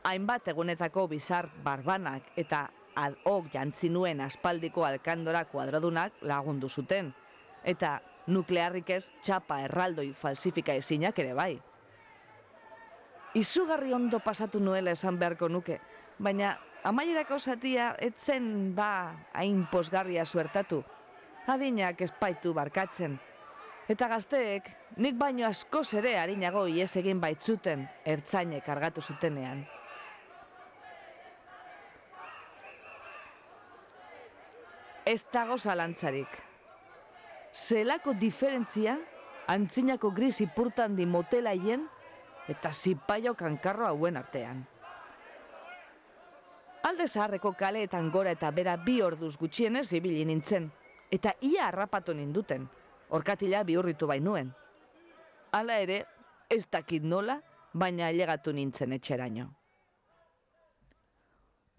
[0.07, 2.69] hainbat egunetako bizar barbanak eta
[2.99, 7.13] ad hoc jantzinuen aspaldiko alkandora kuadradunak lagundu zuten.
[7.65, 11.53] Eta nuklearrik ez txapa erraldoi falsifika ezinak ere bai.
[13.39, 15.79] Izugarri ondo pasatu nuela esan beharko nuke,
[16.19, 16.57] baina
[16.89, 18.91] amaierako zatia etzen ba
[19.33, 20.83] hain posgarria suertatu.
[21.49, 23.19] Adinak espaitu barkatzen,
[23.89, 24.67] Eta gazteek,
[25.01, 29.63] nik baino asko ere harinago ies egin baitzuten ertzainek argatu zutenean.
[35.09, 36.29] Ez dago zalantzarik.
[37.53, 38.99] zelako diferentzia
[39.49, 41.87] antzinako gris ipurtan di motelaien
[42.49, 44.67] eta zipaio kankarro hauen artean.
[46.83, 50.71] Alde zaharreko kaleetan gora eta bera bi orduz gutxienez ibili nintzen,
[51.11, 52.69] eta ia harrapatu ninduten,
[53.09, 54.53] orkatila bihurritu bainuen.
[55.53, 56.05] Hala ere,
[56.49, 57.41] ez dakit nola,
[57.73, 59.49] baina ailegatu nintzen etxeraino.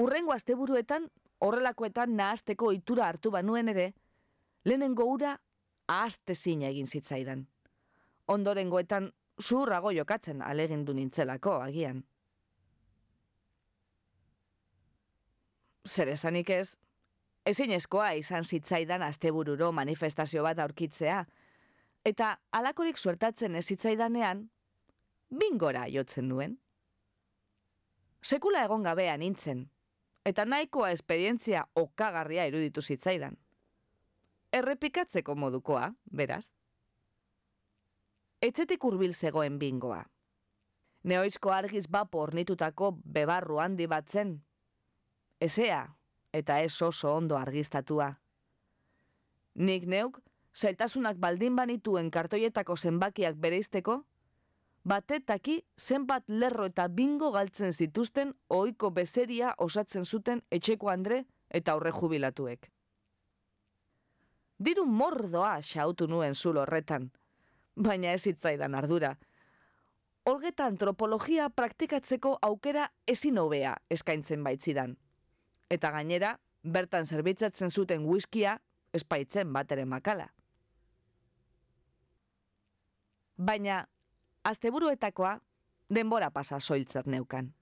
[0.01, 1.09] Urrengo asteburuetan,
[1.40, 3.94] horrelakoetan nahazteko itura hartu banuen ere,
[4.66, 5.38] lehenengo ura
[5.88, 7.46] ahazte zina egin zitzaidan.
[8.28, 9.12] Ondorengoetan
[9.42, 12.04] zurrago jokatzen alegindu nintzelako agian.
[15.88, 16.76] Zer esanik ez,
[17.46, 21.24] ezin eskoa izan zitzaidan astebururo manifestazio bat aurkitzea,
[22.06, 24.50] eta alakorik suertatzen ez zitzaidanean,
[25.30, 26.58] bingora jotzen nuen.
[28.22, 29.70] Sekula egon gabea nintzen,
[30.30, 33.38] eta nahikoa esperientzia okagarria iruditu zitzaidan.
[34.53, 36.51] Errepikatzeko modukoa, beraz.
[38.41, 40.03] Etxetik hurbil zegoen bingoa.
[41.03, 44.38] Neoizko argiz bapo ornitutako bebarru handi bat zen.
[45.41, 45.84] Ezea,
[46.34, 48.13] eta ez oso ondo argiztatua.
[49.55, 50.19] Nik neuk,
[50.55, 54.03] zailtasunak baldin banituen kartoietako zenbakiak bereizteko,
[54.90, 61.92] batetaki zenbat lerro eta bingo galtzen zituzten ohiko bezeria osatzen zuten etxeko andre eta aurre
[61.94, 62.70] jubilatuek.
[64.60, 67.10] Diru mordoa xautu nuen zulo horretan,
[67.76, 69.14] baina ez hitzaidan ardura.
[70.26, 74.98] Olgeta antropologia praktikatzeko aukera ezin hobea eskaintzen baitzidan.
[75.70, 76.34] Eta gainera,
[76.64, 78.58] bertan zerbitzatzen zuten whiskia
[78.94, 80.28] espaitzen batere makala.
[83.38, 83.86] Baina
[84.50, 85.39] asteburuetakoa
[85.93, 87.54] denbora pasa soiltzat neukan.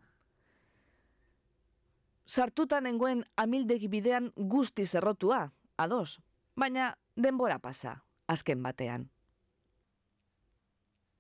[2.28, 6.20] Sartutan nengoen amildegi bidean guzti zerrotua, ados,
[6.56, 7.96] baina denbora pasa,
[8.28, 9.10] azken batean.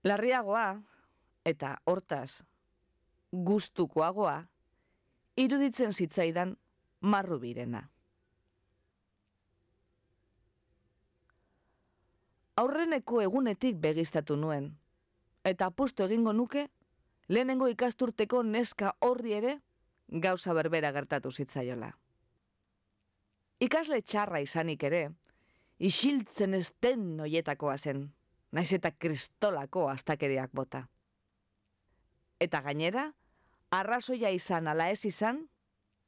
[0.03, 0.81] Larriagoa,
[1.45, 2.43] eta hortaz,
[3.31, 4.41] gustukoagoa,
[5.37, 6.57] iruditzen zitzaidan
[7.01, 7.87] marru birena.
[12.57, 14.71] Aurreneko egunetik begistatu nuen,
[15.49, 16.67] eta apustu egingo nuke,
[17.29, 19.59] lehenengo ikasturteko neska horri ere
[20.07, 21.91] gauza berbera gertatu zitzaiola.
[23.59, 25.07] Ikasle txarra izanik ere,
[25.79, 28.07] isiltzen ez den noietakoa zen,
[28.51, 30.85] naiz eta kristolako astakeriak bota.
[32.39, 33.11] Eta gainera,
[33.73, 35.47] arrazoia izan ala ez izan,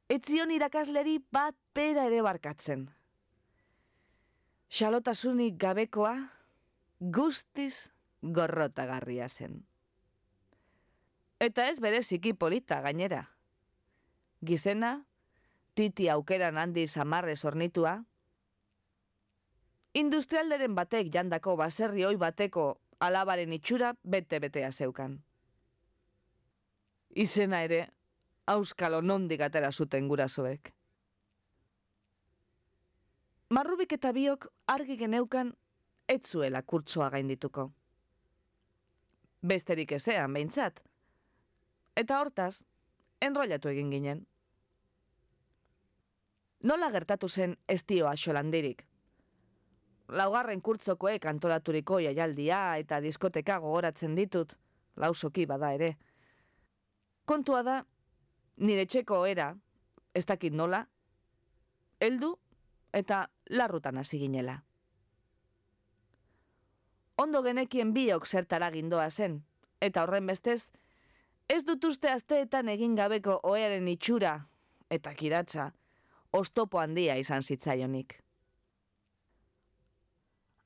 [0.10, 2.88] etzion irakasleri bat pera ere barkatzen.
[4.70, 6.14] Xalotasunik gabekoa,
[7.00, 7.90] guztiz
[8.22, 9.64] gorrotagarria zen.
[11.40, 13.24] Eta ez bere ziki polita gainera.
[14.46, 15.06] Gizena,
[15.74, 18.04] titi aukeran handi samarre ornitua,
[19.94, 25.20] industrialderen batek jandako baserri hoi bateko alabaren itxura bete-betea zeukan.
[27.16, 27.88] Izena ere,
[28.46, 30.74] auskalo nondik atera zuten gurasoek.
[33.50, 35.56] Marrubik eta biok argi geneukan
[36.08, 37.72] etzuela kurtsoa gaindituko
[39.42, 40.82] besterik ezean behintzat.
[41.96, 42.64] Eta hortaz,
[43.22, 44.26] enrollatu egin ginen.
[46.64, 48.84] Nola gertatu zen estioa xolandirik?
[50.10, 54.56] Laugarren kurtzokoek antolaturiko jaialdia eta diskoteka gogoratzen ditut,
[54.98, 55.96] lausoki bada ere.
[57.26, 57.84] Kontua da,
[58.58, 59.54] nire txeko era,
[60.14, 60.86] ez dakit nola,
[62.02, 62.34] heldu
[62.94, 64.58] eta larrutan hasi ginela
[67.20, 69.42] ondo genekien biok zertara gindoa zen,
[69.84, 70.72] eta horren bestez,
[71.52, 74.38] ez dut uste asteetan egin gabeko oearen itxura,
[74.90, 75.72] eta kiratza,
[76.32, 78.16] ostopo handia izan zitzaionik.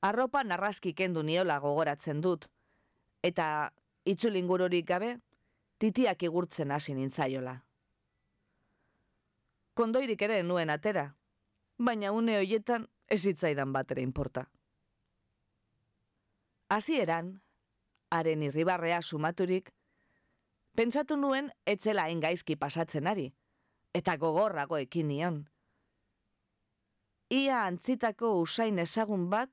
[0.04, 2.46] Arropa narraski kendu niola gogoratzen dut,
[3.24, 3.72] eta
[4.04, 5.14] itzulingururik gabe,
[5.80, 7.56] titiak igurtzen hasi nintzaiola.
[9.74, 11.08] Kondoirik ere nuen atera,
[11.78, 14.44] baina une hoietan ez zitzaidan batera inporta.
[16.68, 17.42] Hasieran,
[18.10, 19.70] haren irribarrea sumaturik,
[20.74, 23.32] pentsatu nuen etzela gaizki pasatzen ari,
[23.94, 25.48] eta gogorrago ekin nion.
[27.30, 29.50] Ia antzitako usain ezagun bat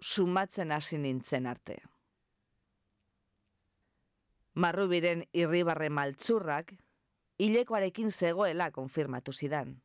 [0.00, 1.78] sumatzen hasi nintzen arte.
[4.54, 6.74] Marrubiren irribarre maltzurrak,
[7.38, 9.80] hilekoarekin zegoela konfirmatu zidan.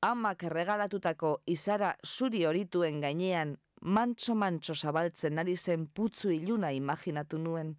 [0.00, 7.74] Amak regalatutako izara zuri horituen gainean mantso-mantso zabaltzen ari zen putzu iluna imaginatu nuen.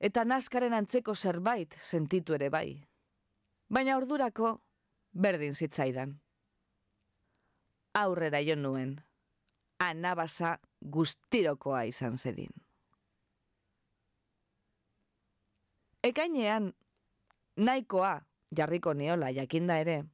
[0.00, 2.80] Eta naskaren antzeko zerbait sentitu ere bai.
[3.68, 4.58] Baina ordurako
[5.12, 6.18] berdin zitzaidan.
[7.94, 8.92] aurrera jo nuen,
[9.82, 12.52] anabasa guztirokoa izan zedin.
[16.02, 16.70] Ekainean,
[17.56, 18.12] nahikoa
[18.56, 20.04] jarriko niola jakinda ere,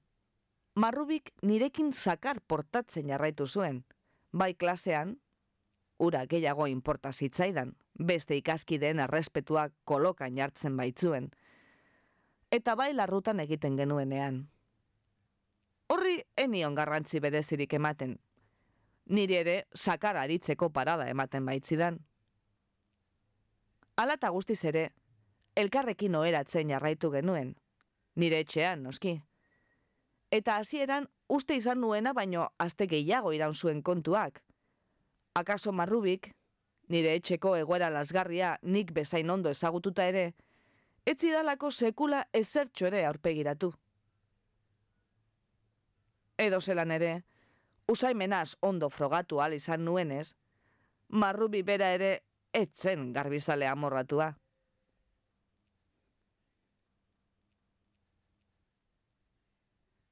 [0.75, 3.85] marrubik nirekin zakar portatzen jarraitu zuen,
[4.33, 5.17] bai klasean,
[5.99, 11.31] ura gehiago inporta zitzaidan, beste ikaskideen arrespetua kolokan jartzen baitzuen,
[12.53, 14.47] eta bai larrutan egiten genuenean.
[15.89, 18.19] Horri enion garrantzi berezirik ematen,
[19.07, 22.01] nire ere sakar aritzeko parada ematen baitzidan.
[23.97, 24.91] Alata guztiz ere,
[25.57, 27.55] elkarrekin oheratzen jarraitu genuen,
[28.17, 29.21] nire etxean, noski.
[30.31, 34.43] Eta hasieran uste izan nuena baino aste gehiago iraun zuen kontuak.
[35.35, 36.31] Akaso marrubik,
[36.89, 40.35] nire etxeko egoera lasgarria nik bezain ondo ezagututa ere,
[41.07, 43.73] ez zidalako sekula ezertxo ere aurpegiratu.
[46.39, 47.13] Edo zelan ere,
[47.89, 50.35] usaimenaz ondo frogatu al izan nuenez,
[51.09, 52.11] marrubi bera ere
[52.53, 54.33] etzen garbizale amorratua.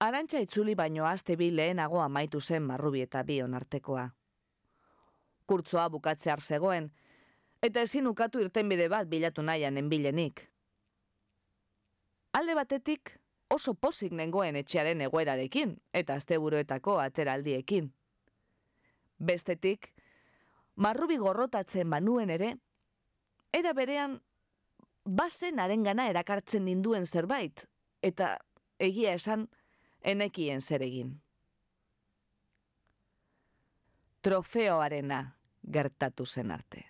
[0.04, 4.02] Arantxa itzuli baino aste bi lehenago amaitu zen marrubi eta bion artekoa.
[5.46, 6.90] Kurtzoa bukatzear zegoen,
[7.62, 10.42] eta ezin ukatu irtenbide bat bilatu nahian enbilenik.
[12.36, 13.14] Alde batetik,
[13.48, 17.88] oso pozik nengoen etxearen egoerarekin eta asteburuetako ateraldiekin.
[19.18, 19.92] Bestetik,
[20.76, 22.54] marrubi gorrotatzen banuen ere,
[23.52, 24.20] era berean
[25.04, 27.64] bazen arengana erakartzen ninduen zerbait,
[28.02, 28.36] eta
[28.78, 29.48] egia esan,
[30.04, 31.14] enekien zer egin.
[34.22, 35.22] Trofeoarena
[35.72, 36.84] gertatu zen arte.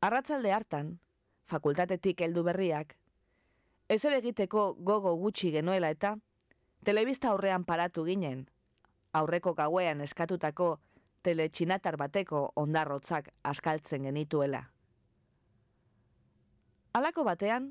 [0.00, 0.94] Arratzalde hartan,
[1.48, 2.96] fakultatetik heldu berriak,
[3.90, 6.12] Ez egiteko gogo gutxi genuela eta,
[6.86, 8.44] telebista aurrean paratu ginen,
[9.12, 10.68] aurreko gauean eskatutako
[11.26, 14.60] teletxinatar bateko ondarrotzak askaltzen genituela.
[16.94, 17.66] Halako batean,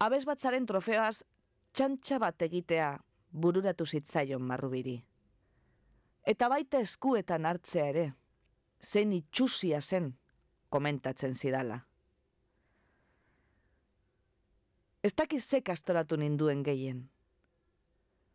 [0.00, 1.20] abez batzaren trofeoaz
[1.72, 2.90] txantxa bat egitea
[3.30, 4.96] bururatu zitzaion marrubiri.
[6.26, 8.06] Eta baita eskuetan hartzea ere,
[8.80, 10.12] zein itxusia zen
[10.68, 11.80] komentatzen zidala.
[15.02, 17.08] Ez dakiz ze kastoratu ninduen gehien.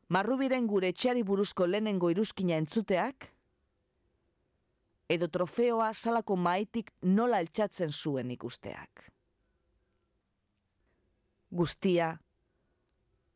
[0.10, 3.30] Marrubiren gure etxeari buruzko lehenengo iruzkina entzuteak,
[5.10, 9.06] edo trofeoa salako maitik nola altxatzen zuen ikusteak.
[11.52, 12.16] Guztia,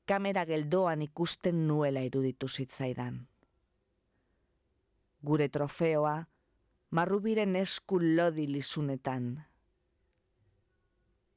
[0.09, 3.19] kamera geldoan ikusten nuela iruditu zitzaidan.
[5.21, 6.15] Gure trofeoa,
[6.97, 9.27] marrubiren esku lodi lizunetan,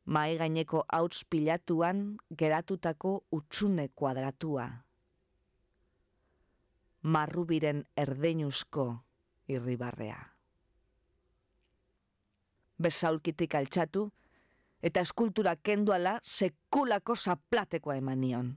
[0.05, 4.67] mai gaineko hauts pilatuan geratutako utxune kuadratua.
[7.03, 8.87] Marrubiren erdeinuzko
[9.51, 10.21] irribarrea.
[12.83, 14.09] Besaulkitik altxatu,
[14.83, 18.49] eta eskultura kenduala sekulako zaplatekoa eman nion.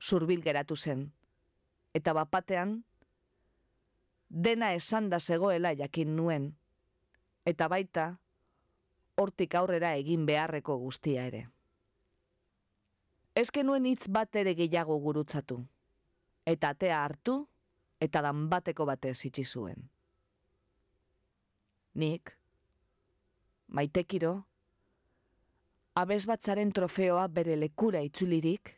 [0.00, 1.08] Zurbil geratu zen,
[1.94, 2.84] eta bapatean,
[4.28, 6.52] dena esan da zegoela jakin nuen,
[7.46, 8.06] eta baita,
[9.16, 11.46] hortik aurrera egin beharreko guztia ere.
[13.34, 15.58] Ez nuen hitz bat ere gehiago gurutzatu,
[16.46, 17.46] eta atea hartu,
[18.00, 19.88] eta dan bateko batez itxi zuen.
[21.94, 22.36] Nik,
[23.68, 24.44] maitekiro,
[25.94, 28.72] abez batzaren trofeoa bere lekura itzulirik,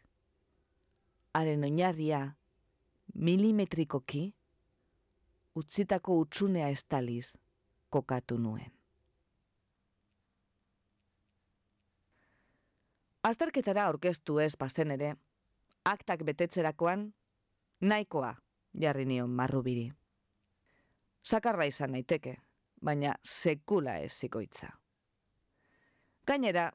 [1.34, 2.22] haren oinarria
[3.14, 4.24] milimetrikoki,
[5.54, 7.36] utzitako utxunea estaliz
[7.90, 8.72] kokatu nuen.
[13.22, 15.14] Azterketara aurkeztu ez pasen ere,
[15.84, 17.08] aktak betetzerakoan,
[17.80, 18.34] nahikoa
[18.80, 19.90] jarri nion marrubiri.
[21.22, 22.36] Sakarra izan naiteke,
[22.80, 24.72] baina sekula ez zikoitza.
[26.26, 26.70] Gainera,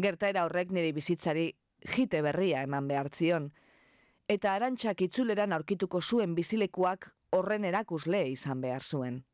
[0.00, 1.52] gertaera horrek nire bizitzari
[1.96, 3.50] jite berria eman behartzion,
[4.28, 9.24] eta arantxak itzuleran aurkituko zuen bizilekuak horren erakusle izan behar zuen.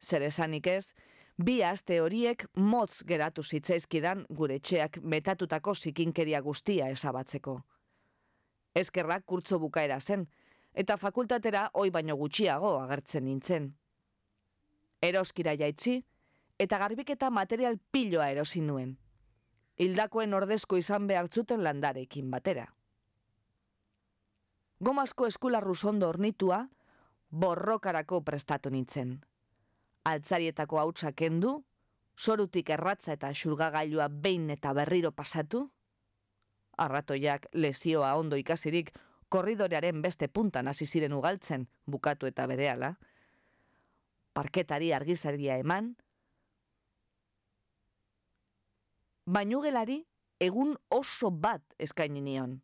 [0.00, 0.92] Zer esanik ez,
[1.36, 7.60] bi aste horiek motz geratu zitzaizkidan gure etxeak metatutako zikinkeria guztia esabatzeko.
[8.74, 10.26] Ezkerrak kurtzo bukaera zen,
[10.72, 13.72] eta fakultatera oi baino gutxiago agertzen nintzen.
[15.02, 16.04] Eroskira jaitzi,
[16.58, 18.98] eta garbiketa material piloa erosin nuen.
[19.80, 22.66] Hildakoen ordezko izan behartzuten landarekin batera.
[24.80, 26.66] Gomasko eskularru zondo ornitua,
[27.30, 29.20] borrokarako prestatu nintzen
[30.04, 31.64] altzarietako hautsa kendu,
[32.16, 35.68] sorutik erratza eta xurgagailua behin eta berriro pasatu,
[36.78, 38.92] arratoiak lezioa ondo ikasirik
[39.28, 42.94] korridorearen beste puntan hasi ziren ugaltzen bukatu eta berehala.
[44.32, 45.94] Parketari argizaria eman,
[49.26, 50.04] bainugelari
[50.40, 52.60] egun oso bat eskaini nion.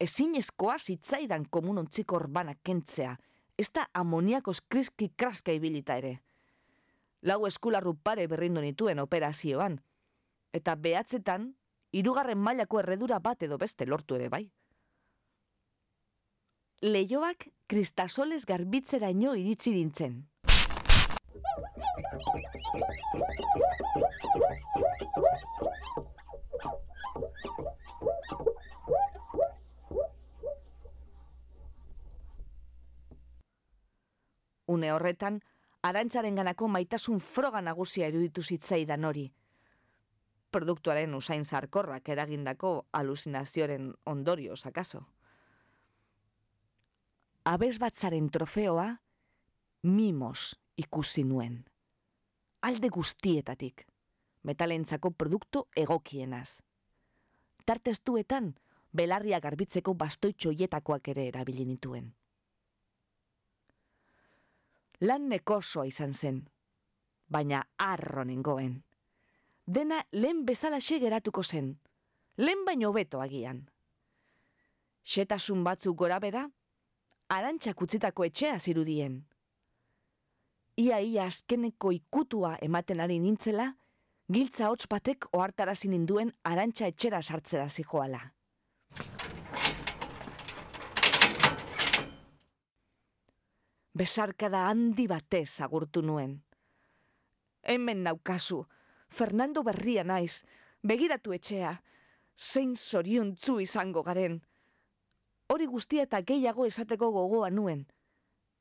[0.00, 3.16] Ezin eskoa zitzaidan komunontziko orbanak kentzea,
[3.58, 6.20] ez da amoniakos kriski kraska ibilita ere.
[7.22, 9.80] Lau eskularru pare berrindu nituen operazioan,
[10.54, 11.50] eta behatzetan,
[11.92, 14.44] irugarren mailako erredura bat edo beste lortu ere bai.
[16.82, 20.20] Leioak kristasoles garbitzera ino iritsi dintzen.
[34.68, 35.40] Une horretan,
[35.82, 39.28] arantzaren ganako maitasun froga nagusia eruditu zitzaidan hori.
[40.50, 45.04] Produktuaren usain zarkorrak eragindako alusinazioaren ondorio sakaso.
[47.44, 48.88] Abez batzaren trofeoa,
[49.82, 51.64] mimos ikusi nuen.
[52.62, 53.86] Alde guztietatik,
[54.42, 56.60] metalentzako produktu egokienaz.
[57.64, 58.54] Tartestuetan,
[58.92, 62.12] belarria garbitzeko bastoitxoietakoak ere erabili nituen
[65.00, 66.42] lan nekosoa izan zen,
[67.28, 68.82] baina arro nengoen.
[69.66, 71.78] Dena lehen bezala geratuko zen,
[72.36, 73.68] lehen baino beto agian.
[75.04, 76.48] Xetasun batzuk gora bera,
[77.28, 79.26] arantxak utzitako etxea zirudien.
[80.76, 83.74] Ia ia azkeneko ikutua ematen ari nintzela,
[84.28, 88.20] giltza hotz batek ohartarazi ninduen arantxa etxera sartzera zijoala.
[93.98, 96.38] Besarkada handi batez agurtu nuen.
[97.62, 98.62] Hemen naukazu,
[99.10, 100.44] Fernando berria naiz,
[100.82, 101.72] begiratu etxea,
[102.38, 104.40] zein zoriontzu izango garen.
[105.48, 107.86] Hori guztia eta gehiago esateko gogoa nuen,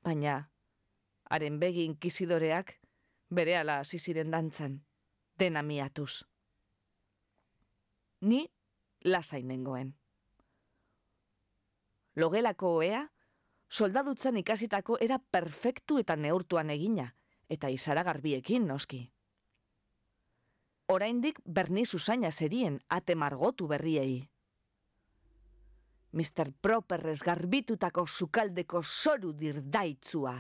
[0.04, 0.50] baina,
[1.30, 2.78] haren begi inkizidoreak,
[3.30, 4.80] bere ala ziren dantzan,
[5.38, 6.24] dena miatuz.
[8.22, 8.48] Ni
[9.04, 9.94] lasainengoen.
[12.16, 13.04] Logelako oea,
[13.70, 17.10] soldadutzen ikasitako era perfektu eta neurtuan egina,
[17.50, 19.02] eta izara garbiekin noski.
[20.88, 24.30] Oraindik berni zuzaina zerien ate margotu berriei.
[26.14, 26.52] Mr.
[26.62, 30.36] Properrez garbitutako sukaldeko soru dirdaitzua.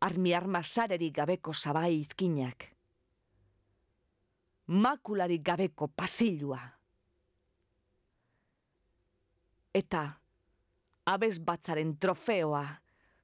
[0.00, 2.68] Armi arma zareri gabeko zabai izkinak.
[4.66, 6.60] Makulari gabeko pasilua.
[9.74, 10.19] Eta
[11.06, 12.64] abez batzaren trofeoa,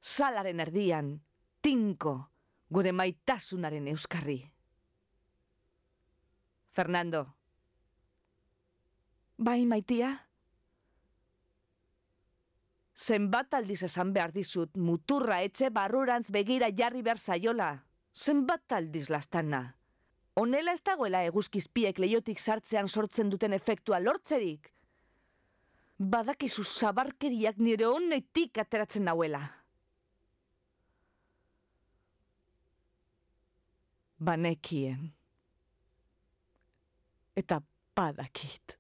[0.00, 1.16] salaren erdian,
[1.60, 2.16] tinko,
[2.70, 4.40] gure maitasunaren euskarri.
[6.72, 7.24] Fernando.
[9.38, 10.12] Bai, maitia?
[12.96, 17.72] Zenbat aldiz esan behar dizut, muturra etxe barrurantz begira jarri behar zaiola.
[18.16, 19.76] Zenbat aldiz lastana.
[20.36, 24.72] Honela ez dagoela eguzkizpiek leiotik sartzean sortzen duten efektua lortzerik
[25.98, 29.42] badakizu zabarkeriak nire honetik ateratzen dauela.
[34.18, 35.12] Banekien.
[37.36, 37.60] Eta
[37.96, 38.76] badakit.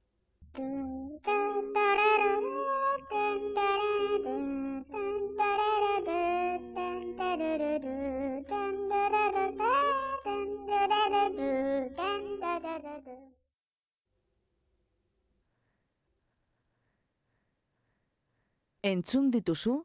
[18.82, 19.84] Entzun dituzu,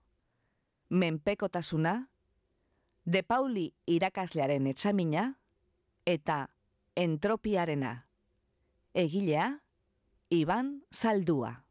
[0.89, 2.09] menpekotasuna,
[3.05, 5.25] de Pauli irakaslearen etxamina,
[6.05, 6.49] eta
[6.95, 8.07] entropiarena.
[8.93, 9.61] Egilea,
[10.29, 11.63] Iban Saldua.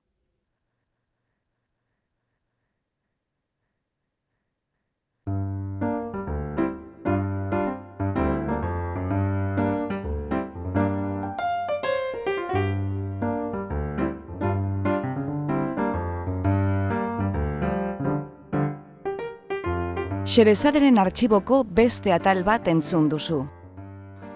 [20.31, 23.41] Xerezaderen artxiboko beste atal bat entzun duzu.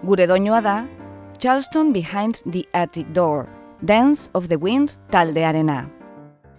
[0.03, 0.73] Gure doinoa da,
[1.39, 3.47] Charleston Behind the Attic Door,
[3.81, 5.85] Dance of the Winds taldearena.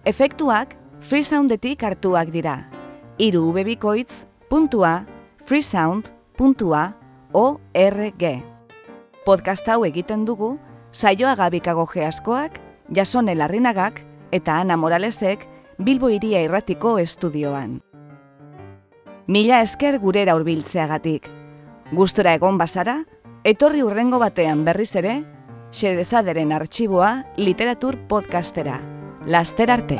[0.08, 0.72] Efektuak
[1.04, 2.62] freesoundetik hartuak dira.
[3.18, 5.04] Iru ubebikoitz, puntua,
[5.44, 6.94] freesound, puntua.
[9.26, 10.54] Podcast hau egiten dugu,
[10.92, 12.56] saioa gabikago geaskoak,
[12.88, 14.00] jasone larrinagak
[14.32, 15.44] eta Ana Moralesek
[15.76, 17.82] Bilbo iria irratiko estudioan.
[19.26, 21.24] Mila esker gurera hurbiltzeagatik.
[21.98, 23.00] Gustora egon bazara,
[23.42, 25.16] etorri urrengo batean berriz ere,
[25.74, 28.78] xedezaderen arxiboa literatur podcastera.
[29.26, 29.98] Laster arte!